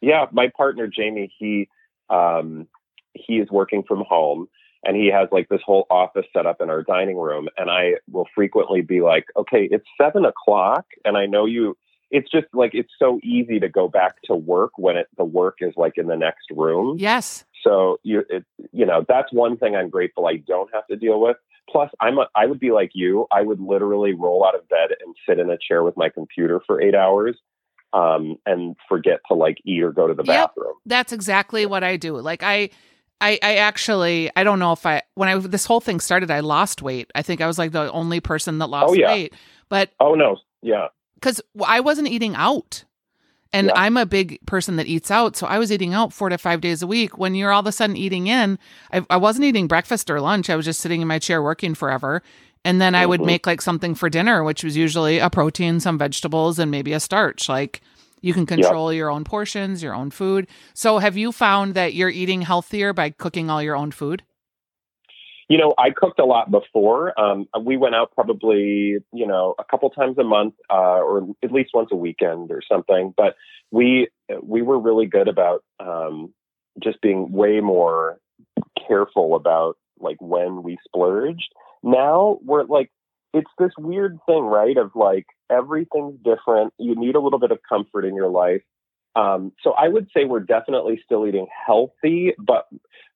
Yeah, 0.00 0.26
my 0.32 0.48
partner 0.56 0.88
Jamie, 0.88 1.32
he 1.38 1.68
um, 2.10 2.66
he 3.14 3.34
is 3.34 3.48
working 3.50 3.84
from 3.86 4.02
home 4.08 4.48
and 4.84 4.96
he 4.96 5.06
has 5.12 5.28
like 5.30 5.48
this 5.48 5.60
whole 5.64 5.86
office 5.90 6.26
set 6.32 6.46
up 6.46 6.60
in 6.60 6.68
our 6.68 6.82
dining 6.82 7.16
room, 7.16 7.48
and 7.56 7.70
I 7.70 7.94
will 8.10 8.26
frequently 8.34 8.80
be 8.80 9.00
like, 9.00 9.26
"Okay, 9.36 9.68
it's 9.70 9.86
seven 10.00 10.24
o'clock, 10.24 10.86
and 11.04 11.16
I 11.16 11.26
know 11.26 11.46
you 11.46 11.76
it's 12.12 12.30
just 12.30 12.46
like 12.52 12.72
it's 12.74 12.92
so 12.98 13.18
easy 13.24 13.58
to 13.58 13.68
go 13.68 13.88
back 13.88 14.20
to 14.24 14.36
work 14.36 14.72
when 14.76 14.96
it 14.96 15.08
the 15.16 15.24
work 15.24 15.58
is 15.60 15.72
like 15.76 15.94
in 15.96 16.06
the 16.06 16.16
next 16.16 16.50
room. 16.50 16.96
Yes. 16.98 17.44
So 17.64 17.98
you 18.02 18.22
it, 18.28 18.44
you 18.70 18.86
know 18.86 19.04
that's 19.08 19.32
one 19.32 19.56
thing 19.56 19.74
I'm 19.74 19.88
grateful 19.88 20.26
I 20.26 20.36
don't 20.36 20.70
have 20.72 20.86
to 20.88 20.96
deal 20.96 21.20
with. 21.20 21.38
Plus, 21.70 21.90
I'm 22.00 22.18
a, 22.18 22.26
I 22.36 22.46
would 22.46 22.60
be 22.60 22.70
like 22.70 22.90
you. 22.92 23.26
I 23.32 23.42
would 23.42 23.60
literally 23.60 24.12
roll 24.12 24.44
out 24.44 24.54
of 24.54 24.68
bed 24.68 24.90
and 25.04 25.16
sit 25.26 25.38
in 25.38 25.48
a 25.48 25.56
chair 25.56 25.82
with 25.82 25.96
my 25.96 26.10
computer 26.10 26.60
for 26.66 26.82
eight 26.82 26.94
hours, 26.94 27.36
um, 27.94 28.36
and 28.44 28.76
forget 28.88 29.20
to 29.28 29.34
like 29.34 29.58
eat 29.64 29.82
or 29.82 29.92
go 29.92 30.06
to 30.06 30.14
the 30.14 30.24
yep, 30.24 30.50
bathroom. 30.50 30.74
That's 30.84 31.12
exactly 31.12 31.64
what 31.66 31.82
I 31.82 31.96
do. 31.96 32.16
Like 32.18 32.42
I. 32.42 32.70
I, 33.24 33.38
I 33.40 33.54
actually 33.58 34.32
I 34.34 34.42
don't 34.42 34.58
know 34.58 34.72
if 34.72 34.84
I 34.84 35.02
when 35.14 35.28
I 35.28 35.38
this 35.38 35.64
whole 35.64 35.80
thing 35.80 36.00
started 36.00 36.28
I 36.28 36.40
lost 36.40 36.82
weight. 36.82 37.08
I 37.14 37.22
think 37.22 37.40
I 37.40 37.46
was 37.46 37.56
like 37.56 37.70
the 37.70 37.88
only 37.92 38.18
person 38.18 38.58
that 38.58 38.66
lost 38.66 38.90
oh, 38.90 38.94
yeah. 38.94 39.12
weight. 39.12 39.34
But 39.68 39.90
oh 40.00 40.16
no, 40.16 40.38
yeah 40.60 40.88
because 41.22 41.40
I 41.64 41.80
wasn't 41.80 42.08
eating 42.08 42.34
out. 42.34 42.84
And 43.54 43.66
yeah. 43.66 43.74
I'm 43.76 43.98
a 43.98 44.06
big 44.06 44.44
person 44.46 44.76
that 44.76 44.86
eats 44.86 45.10
out. 45.10 45.36
So 45.36 45.46
I 45.46 45.58
was 45.58 45.70
eating 45.70 45.92
out 45.92 46.12
four 46.12 46.30
to 46.30 46.38
five 46.38 46.62
days 46.62 46.82
a 46.82 46.86
week. 46.86 47.18
When 47.18 47.34
you're 47.34 47.52
all 47.52 47.60
of 47.60 47.66
a 47.66 47.72
sudden 47.72 47.96
eating 47.96 48.26
in, 48.26 48.58
I, 48.92 49.04
I 49.10 49.18
wasn't 49.18 49.44
eating 49.44 49.68
breakfast 49.68 50.10
or 50.10 50.20
lunch. 50.20 50.48
I 50.48 50.56
was 50.56 50.64
just 50.64 50.80
sitting 50.80 51.02
in 51.02 51.08
my 51.08 51.18
chair 51.18 51.42
working 51.42 51.74
forever. 51.74 52.22
And 52.64 52.80
then 52.80 52.94
mm-hmm. 52.94 53.02
I 53.02 53.06
would 53.06 53.20
mm-hmm. 53.20 53.26
make 53.26 53.46
like 53.46 53.60
something 53.60 53.94
for 53.94 54.08
dinner, 54.08 54.42
which 54.42 54.64
was 54.64 54.76
usually 54.76 55.18
a 55.18 55.28
protein, 55.28 55.80
some 55.80 55.98
vegetables, 55.98 56.58
and 56.58 56.70
maybe 56.70 56.94
a 56.94 57.00
starch. 57.00 57.48
Like 57.48 57.82
you 58.22 58.32
can 58.32 58.46
control 58.46 58.90
your 58.92 59.10
own 59.10 59.24
portions, 59.24 59.82
your 59.82 59.94
own 59.94 60.10
food. 60.10 60.46
So 60.72 60.98
have 60.98 61.18
you 61.18 61.30
found 61.30 61.74
that 61.74 61.92
you're 61.92 62.08
eating 62.08 62.42
healthier 62.42 62.94
by 62.94 63.10
cooking 63.10 63.50
all 63.50 63.62
your 63.62 63.76
own 63.76 63.90
food? 63.90 64.22
You 65.52 65.58
know, 65.58 65.74
I 65.76 65.90
cooked 65.90 66.18
a 66.18 66.24
lot 66.24 66.50
before. 66.50 67.12
Um, 67.20 67.46
we 67.60 67.76
went 67.76 67.94
out 67.94 68.12
probably, 68.14 68.96
you 69.12 69.26
know, 69.26 69.54
a 69.58 69.64
couple 69.64 69.90
times 69.90 70.16
a 70.16 70.24
month, 70.24 70.54
uh, 70.70 71.02
or 71.02 71.28
at 71.44 71.52
least 71.52 71.72
once 71.74 71.90
a 71.92 71.94
weekend 71.94 72.50
or 72.50 72.62
something. 72.66 73.12
But 73.14 73.34
we 73.70 74.08
we 74.42 74.62
were 74.62 74.80
really 74.80 75.04
good 75.04 75.28
about 75.28 75.62
um, 75.78 76.32
just 76.82 77.02
being 77.02 77.32
way 77.32 77.60
more 77.60 78.18
careful 78.88 79.34
about 79.34 79.76
like 80.00 80.16
when 80.22 80.62
we 80.62 80.78
splurged. 80.86 81.52
Now 81.82 82.38
we're 82.42 82.64
like, 82.64 82.90
it's 83.34 83.50
this 83.58 83.72
weird 83.76 84.20
thing, 84.24 84.44
right? 84.44 84.78
Of 84.78 84.92
like 84.94 85.26
everything's 85.50 86.18
different. 86.24 86.72
You 86.78 86.98
need 86.98 87.14
a 87.14 87.20
little 87.20 87.38
bit 87.38 87.50
of 87.50 87.58
comfort 87.68 88.06
in 88.06 88.14
your 88.16 88.30
life. 88.30 88.62
Um, 89.14 89.52
so 89.62 89.72
I 89.72 89.88
would 89.88 90.08
say 90.16 90.24
we're 90.24 90.40
definitely 90.40 91.02
still 91.04 91.26
eating 91.26 91.46
healthy, 91.66 92.32
but 92.38 92.68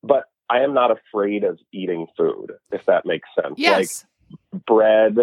but 0.02 0.24
I 0.48 0.60
am 0.60 0.74
not 0.74 0.90
afraid 0.90 1.44
of 1.44 1.58
eating 1.72 2.06
food, 2.16 2.52
if 2.72 2.84
that 2.86 3.06
makes 3.06 3.28
sense. 3.40 3.54
Yes. 3.56 4.04
Like 4.52 4.62
bread, 4.66 5.18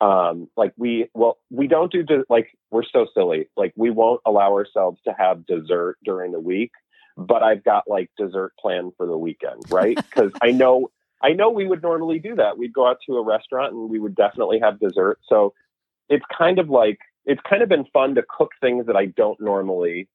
um, 0.00 0.48
like 0.56 0.72
we, 0.76 1.08
well, 1.14 1.38
we 1.50 1.66
don't 1.66 1.92
do, 1.92 2.02
de- 2.02 2.24
like, 2.28 2.48
we're 2.70 2.82
so 2.84 3.06
silly. 3.14 3.48
Like, 3.56 3.72
we 3.76 3.90
won't 3.90 4.20
allow 4.26 4.52
ourselves 4.52 5.00
to 5.06 5.14
have 5.16 5.46
dessert 5.46 5.96
during 6.04 6.32
the 6.32 6.40
week, 6.40 6.72
but 7.16 7.42
I've 7.42 7.62
got 7.62 7.84
like 7.86 8.10
dessert 8.18 8.52
planned 8.58 8.92
for 8.96 9.06
the 9.06 9.18
weekend, 9.18 9.62
right? 9.70 9.96
Because 10.10 10.32
I 10.40 10.50
know, 10.50 10.90
I 11.22 11.30
know 11.30 11.50
we 11.50 11.66
would 11.66 11.82
normally 11.82 12.18
do 12.18 12.34
that. 12.36 12.58
We'd 12.58 12.72
go 12.72 12.86
out 12.88 12.98
to 13.06 13.16
a 13.16 13.24
restaurant 13.24 13.74
and 13.74 13.90
we 13.90 13.98
would 13.98 14.16
definitely 14.16 14.58
have 14.60 14.80
dessert. 14.80 15.18
So 15.28 15.54
it's 16.08 16.24
kind 16.36 16.58
of 16.58 16.68
like, 16.68 16.98
it's 17.24 17.40
kind 17.48 17.62
of 17.62 17.68
been 17.68 17.84
fun 17.92 18.16
to 18.16 18.24
cook 18.28 18.50
things 18.60 18.86
that 18.86 18.96
I 18.96 19.06
don't 19.06 19.40
normally 19.40 20.08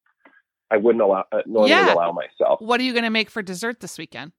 I 0.70 0.78
wouldn't 0.78 1.02
allow 1.02 1.26
uh, 1.32 1.42
normally 1.46 1.72
yeah. 1.72 1.94
allow 1.94 2.12
myself. 2.12 2.62
What 2.62 2.80
are 2.80 2.84
you 2.84 2.94
going 2.94 3.04
to 3.04 3.10
make 3.10 3.30
for 3.30 3.42
dessert 3.42 3.80
this 3.80 3.98
weekend? 3.98 4.34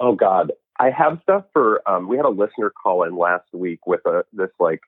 Oh 0.00 0.14
God, 0.14 0.52
I 0.78 0.90
have 0.90 1.18
stuff 1.22 1.44
for. 1.52 1.82
Um, 1.88 2.08
we 2.08 2.16
had 2.16 2.26
a 2.26 2.30
listener 2.30 2.70
call 2.70 3.02
in 3.04 3.16
last 3.16 3.46
week 3.52 3.86
with 3.86 4.00
a 4.06 4.24
this 4.32 4.50
like 4.60 4.80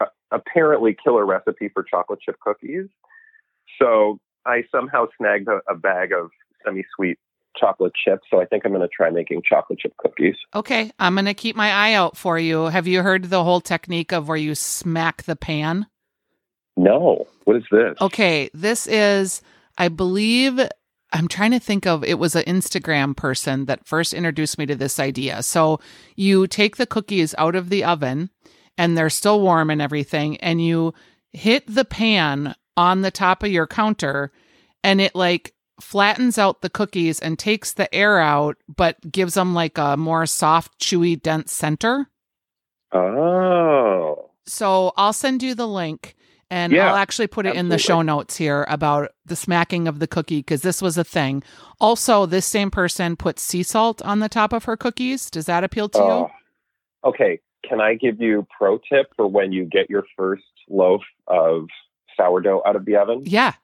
uh, 0.00 0.06
apparently 0.30 0.96
killer 1.02 1.26
recipe 1.26 1.68
for 1.68 1.82
chocolate 1.82 2.20
chip 2.20 2.36
cookies. 2.40 2.86
So 3.80 4.18
I 4.46 4.64
somehow 4.70 5.06
snagged 5.18 5.48
a, 5.48 5.60
a 5.68 5.74
bag 5.74 6.12
of 6.12 6.30
semi-sweet 6.64 7.18
chocolate 7.56 7.92
chips, 7.94 8.22
so 8.30 8.40
I 8.40 8.46
think 8.46 8.64
I'm 8.64 8.72
going 8.72 8.82
to 8.82 8.88
try 8.88 9.10
making 9.10 9.42
chocolate 9.48 9.78
chip 9.78 9.96
cookies. 9.98 10.36
Okay, 10.54 10.90
I'm 10.98 11.14
going 11.14 11.26
to 11.26 11.34
keep 11.34 11.56
my 11.56 11.70
eye 11.70 11.94
out 11.94 12.16
for 12.16 12.38
you. 12.38 12.66
Have 12.66 12.86
you 12.86 13.02
heard 13.02 13.24
the 13.24 13.44
whole 13.44 13.60
technique 13.60 14.12
of 14.12 14.28
where 14.28 14.36
you 14.36 14.54
smack 14.54 15.24
the 15.24 15.36
pan? 15.36 15.86
No. 16.76 17.26
What 17.44 17.56
is 17.56 17.64
this? 17.70 17.96
Okay, 18.00 18.50
this 18.54 18.86
is, 18.86 19.42
I 19.76 19.88
believe, 19.88 20.60
I'm 21.12 21.28
trying 21.28 21.50
to 21.50 21.60
think 21.60 21.86
of 21.86 22.02
it 22.02 22.18
was 22.18 22.34
an 22.34 22.44
Instagram 22.44 23.16
person 23.16 23.66
that 23.66 23.86
first 23.86 24.14
introduced 24.14 24.58
me 24.58 24.66
to 24.66 24.74
this 24.74 24.98
idea. 24.98 25.42
So 25.42 25.78
you 26.16 26.46
take 26.46 26.76
the 26.76 26.86
cookies 26.86 27.34
out 27.36 27.54
of 27.54 27.68
the 27.68 27.84
oven 27.84 28.30
and 28.78 28.96
they're 28.96 29.10
still 29.10 29.40
warm 29.40 29.68
and 29.68 29.82
everything, 29.82 30.38
and 30.38 30.64
you 30.64 30.94
hit 31.32 31.64
the 31.66 31.84
pan 31.84 32.54
on 32.76 33.02
the 33.02 33.10
top 33.10 33.42
of 33.42 33.50
your 33.50 33.66
counter 33.66 34.32
and 34.82 35.00
it 35.00 35.14
like 35.14 35.54
flattens 35.80 36.38
out 36.38 36.62
the 36.62 36.70
cookies 36.70 37.20
and 37.20 37.38
takes 37.38 37.72
the 37.72 37.92
air 37.94 38.18
out, 38.18 38.56
but 38.74 39.12
gives 39.12 39.34
them 39.34 39.54
like 39.54 39.76
a 39.76 39.96
more 39.96 40.26
soft, 40.26 40.78
chewy, 40.80 41.20
dense 41.20 41.52
center. 41.52 42.08
Oh. 42.92 44.30
So 44.46 44.92
I'll 44.96 45.12
send 45.12 45.42
you 45.42 45.54
the 45.54 45.68
link 45.68 46.14
and 46.52 46.70
Yeah, 46.70 46.90
I'll 46.90 46.96
actually 46.96 47.28
put 47.28 47.46
it 47.46 47.56
in 47.56 47.70
the 47.70 47.78
show 47.78 48.02
notes 48.02 48.36
here 48.36 48.66
about 48.68 49.12
the 49.24 49.34
smacking 49.34 49.88
of 49.88 50.00
the 50.00 50.06
cookie 50.06 50.40
because 50.40 50.60
this 50.60 50.82
was 50.82 50.98
a 50.98 51.04
thing. 51.04 51.42
Also, 51.80 52.26
this 52.26 52.44
same 52.44 52.70
person 52.70 53.16
put 53.16 53.38
sea 53.38 53.62
salt 53.62 54.02
on 54.02 54.18
the 54.18 54.28
top 54.28 54.52
of 54.52 54.64
her 54.64 54.76
cookies. 54.76 55.30
Does 55.30 55.46
that 55.46 55.64
appeal 55.64 55.88
to 55.88 55.98
Oh. 55.98 56.30
Okay. 57.04 57.40
Can 57.66 57.80
I 57.80 57.94
give 57.94 58.20
you 58.20 58.46
pro 58.58 58.76
tip 58.76 59.12
for 59.16 59.26
when 59.26 59.50
you 59.52 59.64
get 59.64 59.88
your 59.88 60.04
first 60.14 60.44
loaf 60.68 61.00
of 61.26 61.68
sourdough 62.18 62.62
out 62.66 62.76
of 62.76 62.84
the 62.84 62.96
oven? 62.96 63.22
Yeah. 63.24 63.54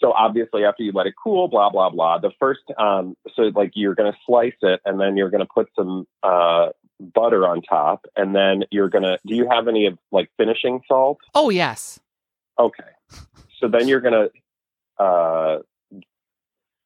So 0.00 0.12
obviously, 0.12 0.64
after 0.66 0.82
you 0.82 0.92
let 0.92 1.06
it 1.06 1.14
cool, 1.22 1.48
blah 1.48 1.70
blah 1.70 1.88
blah. 1.88 2.18
The 2.18 2.32
first, 2.38 2.60
um, 2.78 3.16
so 3.34 3.44
like 3.54 3.70
you're 3.74 3.94
going 3.94 4.12
to 4.12 4.18
slice 4.26 4.52
it, 4.60 4.80
and 4.84 5.00
then 5.00 5.16
you're 5.16 5.30
going 5.30 5.40
to 5.40 5.46
put 5.52 5.70
some 5.74 6.06
uh, 6.22 6.70
butter 7.00 7.46
on 7.46 7.62
top, 7.62 8.06
and 8.16 8.34
then 8.34 8.64
you're 8.70 8.88
to. 9.04 9.18
Do 9.26 9.34
you 9.34 9.48
have 9.50 9.68
any 9.68 9.86
of 9.86 9.98
like 10.12 10.30
finishing 10.36 10.80
salt? 10.88 11.18
Oh, 11.34 11.50
yes. 11.50 12.00
Okay. 12.58 12.84
So 13.60 13.68
then 13.68 13.88
you're 13.88 14.00
to. 14.14 15.02
Uh, 15.02 15.58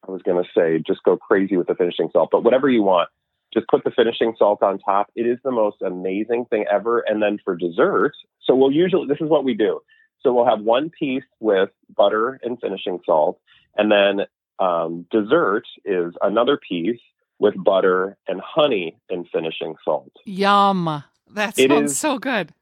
I 0.07 0.11
was 0.11 0.23
to 0.43 0.51
say 0.59 0.83
just 0.87 1.03
go 1.03 1.17
crazy 1.17 1.57
with 1.57 1.67
the 1.67 1.75
finishing 1.75 2.09
salt, 2.13 2.31
but 2.33 2.43
whatever 2.43 2.69
you 2.69 2.83
want, 2.83 3.11
just 3.53 3.69
put 3.69 3.85
the 3.85 3.91
finishing 3.91 4.35
salt 4.39 4.63
on 4.63 4.79
top. 4.79 5.11
It 5.15 5.27
is 5.27 5.39
the 5.45 5.51
most 5.51 5.83
amazing 5.83 6.47
thing 6.47 6.65
ever. 6.71 7.01
And 7.01 7.23
then 7.23 7.39
for 7.45 7.57
dessert, 7.57 8.13
so 8.43 8.55
we'll 8.55 8.73
usually 8.73 9.07
this 9.07 9.21
is 9.21 9.29
what 9.29 9.45
we 9.45 9.55
do. 9.55 9.81
So 10.23 10.33
we'll 10.33 10.47
have 10.47 10.61
one 10.61 10.91
piece 10.91 11.25
with 11.41 11.71
butter 11.95 12.41
and 12.43 12.59
finishing 12.61 13.01
salt, 13.05 13.39
and 13.77 13.93
then 13.93 14.27
um, 14.59 15.07
dessert 15.11 15.65
is 15.85 16.15
another 16.23 16.59
piece 16.59 17.01
with 17.39 17.55
butter 17.63 18.17
and 18.27 18.41
honey 18.41 18.97
and 19.09 19.27
finishing 19.33 19.75
salt. 19.85 20.13
Yum. 20.25 21.05
That 21.35 21.59
It 21.59 21.71
sounds 21.71 21.99
so 21.99 22.19
good. 22.19 22.53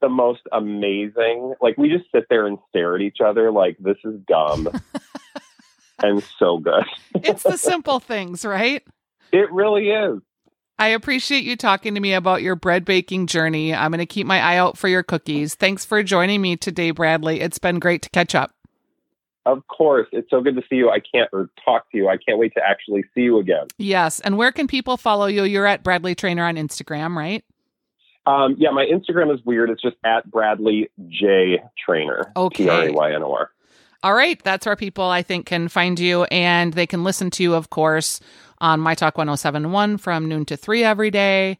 The 0.00 0.08
most 0.08 0.42
amazing. 0.52 1.54
Like 1.60 1.76
we 1.78 1.88
just 1.88 2.10
sit 2.12 2.26
there 2.28 2.46
and 2.46 2.58
stare 2.68 2.94
at 2.94 3.00
each 3.00 3.18
other 3.24 3.50
like 3.50 3.76
this 3.78 3.96
is 4.04 4.20
dumb 4.26 4.68
and 6.02 6.22
so 6.38 6.58
good. 6.58 6.84
It's 7.14 7.42
the 7.42 7.56
simple 7.56 8.00
things, 8.00 8.44
right? 8.44 8.82
It 9.32 9.50
really 9.52 9.90
is. 9.90 10.20
I 10.78 10.88
appreciate 10.88 11.44
you 11.44 11.56
talking 11.56 11.94
to 11.94 12.00
me 12.00 12.14
about 12.14 12.42
your 12.42 12.56
bread 12.56 12.84
baking 12.84 13.28
journey. 13.28 13.72
I'm 13.72 13.92
going 13.92 14.00
to 14.00 14.06
keep 14.06 14.26
my 14.26 14.40
eye 14.40 14.56
out 14.56 14.76
for 14.76 14.88
your 14.88 15.04
cookies. 15.04 15.54
Thanks 15.54 15.84
for 15.84 16.02
joining 16.02 16.40
me 16.40 16.56
today, 16.56 16.90
Bradley. 16.90 17.40
It's 17.40 17.58
been 17.58 17.78
great 17.78 18.02
to 18.02 18.10
catch 18.10 18.34
up. 18.34 18.53
Of 19.46 19.66
course, 19.66 20.08
it's 20.12 20.30
so 20.30 20.40
good 20.40 20.56
to 20.56 20.62
see 20.70 20.76
you. 20.76 20.90
I 20.90 21.00
can't 21.00 21.28
or 21.32 21.50
talk 21.64 21.90
to 21.90 21.98
you. 21.98 22.08
I 22.08 22.16
can't 22.16 22.38
wait 22.38 22.54
to 22.54 22.62
actually 22.64 23.04
see 23.14 23.22
you 23.22 23.38
again. 23.38 23.66
Yes. 23.76 24.20
And 24.20 24.38
where 24.38 24.52
can 24.52 24.66
people 24.66 24.96
follow 24.96 25.26
you? 25.26 25.44
You're 25.44 25.66
at 25.66 25.82
Bradley 25.82 26.14
Traynor 26.14 26.46
on 26.46 26.56
Instagram, 26.56 27.14
right? 27.14 27.44
Um, 28.26 28.56
yeah, 28.58 28.70
my 28.70 28.86
Instagram 28.86 29.32
is 29.34 29.44
weird. 29.44 29.68
It's 29.68 29.82
just 29.82 29.96
at 30.04 30.30
Bradley 30.30 30.90
J 31.08 31.62
Traynor. 31.84 32.32
Okay. 32.36 32.64
T 32.64 32.70
R 32.70 32.88
A 32.88 32.92
Y 32.92 33.12
N 33.12 33.22
O 33.22 33.32
R. 33.32 33.50
All 34.02 34.14
right. 34.14 34.42
That's 34.42 34.66
where 34.66 34.76
people, 34.76 35.04
I 35.04 35.22
think, 35.22 35.46
can 35.46 35.68
find 35.68 35.98
you. 35.98 36.24
And 36.24 36.72
they 36.72 36.86
can 36.86 37.04
listen 37.04 37.30
to 37.32 37.42
you, 37.42 37.54
of 37.54 37.70
course, 37.70 38.20
on 38.58 38.80
My 38.80 38.94
Talk 38.94 39.18
1071 39.18 39.98
from 39.98 40.28
noon 40.28 40.44
to 40.46 40.56
three 40.56 40.84
every 40.84 41.10
day. 41.10 41.58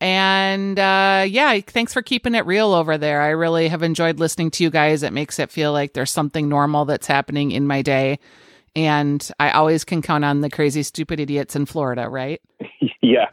And 0.00 0.78
uh, 0.78 1.26
yeah, 1.28 1.60
thanks 1.60 1.92
for 1.92 2.02
keeping 2.02 2.34
it 2.34 2.46
real 2.46 2.72
over 2.72 2.96
there. 2.96 3.20
I 3.20 3.30
really 3.30 3.68
have 3.68 3.82
enjoyed 3.82 4.18
listening 4.18 4.50
to 4.52 4.64
you 4.64 4.70
guys. 4.70 5.02
It 5.02 5.12
makes 5.12 5.38
it 5.38 5.50
feel 5.50 5.72
like 5.72 5.92
there's 5.92 6.10
something 6.10 6.48
normal 6.48 6.86
that's 6.86 7.06
happening 7.06 7.50
in 7.52 7.66
my 7.66 7.82
day. 7.82 8.18
And 8.74 9.28
I 9.38 9.50
always 9.50 9.84
can 9.84 10.00
count 10.00 10.24
on 10.24 10.40
the 10.40 10.48
crazy, 10.48 10.82
stupid 10.82 11.20
idiots 11.20 11.54
in 11.54 11.66
Florida, 11.66 12.08
right? 12.08 12.40
yes. 13.02 13.32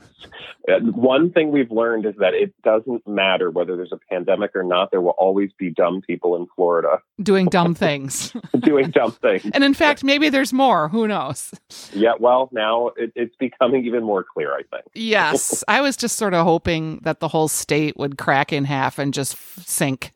Uh, 0.69 0.79
One 0.79 1.31
thing 1.31 1.51
we've 1.51 1.71
learned 1.71 2.05
is 2.05 2.15
that 2.19 2.33
it 2.33 2.53
doesn't 2.63 3.07
matter 3.07 3.49
whether 3.49 3.75
there's 3.77 3.91
a 3.93 3.99
pandemic 4.09 4.51
or 4.55 4.63
not. 4.63 4.91
There 4.91 5.01
will 5.01 5.15
always 5.17 5.51
be 5.57 5.69
dumb 5.69 6.01
people 6.01 6.35
in 6.35 6.47
Florida 6.55 6.99
Doing 7.21 7.45
dumb 7.47 7.73
things. 7.85 8.33
doing 8.59 8.89
dumb 8.91 9.11
things. 9.13 9.43
and 9.53 9.63
in 9.63 9.73
fact, 9.73 10.03
maybe 10.03 10.29
there's 10.29 10.51
more. 10.53 10.89
Who 10.89 11.07
knows? 11.07 11.53
Yeah, 11.93 12.13
well, 12.19 12.49
now 12.51 12.87
it, 12.97 13.11
it's 13.15 13.35
becoming 13.37 13.85
even 13.85 14.03
more 14.03 14.23
clear, 14.23 14.53
I 14.53 14.63
think. 14.69 14.85
Yes. 14.93 15.63
I 15.67 15.81
was 15.81 15.95
just 15.95 16.17
sort 16.17 16.33
of 16.33 16.45
hoping 16.45 16.99
that 17.03 17.19
the 17.19 17.27
whole 17.29 17.47
state 17.47 17.95
would 17.97 18.17
crack 18.17 18.51
in 18.51 18.65
half 18.65 18.99
and 18.99 19.13
just 19.13 19.37
sink. 19.67 20.13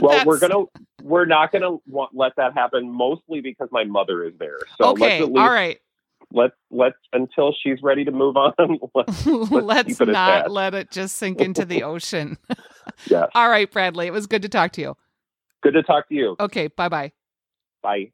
well, 0.00 0.10
that's- 0.12 0.26
we're 0.26 0.38
gonna 0.38 0.64
we're 1.02 1.24
not 1.26 1.52
gonna 1.52 1.76
want, 1.86 2.10
let 2.14 2.34
that 2.36 2.54
happen, 2.54 2.90
mostly 2.90 3.40
because 3.40 3.68
my 3.70 3.84
mother 3.84 4.24
is 4.24 4.32
there. 4.38 4.58
So 4.78 4.90
okay. 4.90 5.02
let's 5.02 5.22
at 5.22 5.28
least 5.28 5.38
All 5.38 5.50
right. 5.52 5.78
Let's 6.32 6.54
let's 6.70 6.96
until 7.12 7.54
she's 7.62 7.82
ready 7.82 8.04
to 8.04 8.10
move 8.10 8.36
on. 8.36 8.52
let's, 8.94 9.26
Let's 9.50 10.00
at 10.00 10.08
not 10.08 10.50
let 10.50 10.74
it 10.74 10.90
just 10.90 11.16
sink 11.16 11.40
into 11.40 11.64
the 11.64 11.82
ocean. 11.82 12.38
yes. 13.06 13.28
All 13.34 13.48
right, 13.48 13.70
Bradley. 13.70 14.06
It 14.06 14.12
was 14.12 14.26
good 14.26 14.42
to 14.42 14.48
talk 14.48 14.72
to 14.72 14.80
you. 14.80 14.96
Good 15.62 15.74
to 15.74 15.82
talk 15.82 16.08
to 16.08 16.14
you. 16.14 16.36
Okay. 16.38 16.68
Bye 16.68 16.88
bye. 16.88 17.12
Bye. 17.82 18.12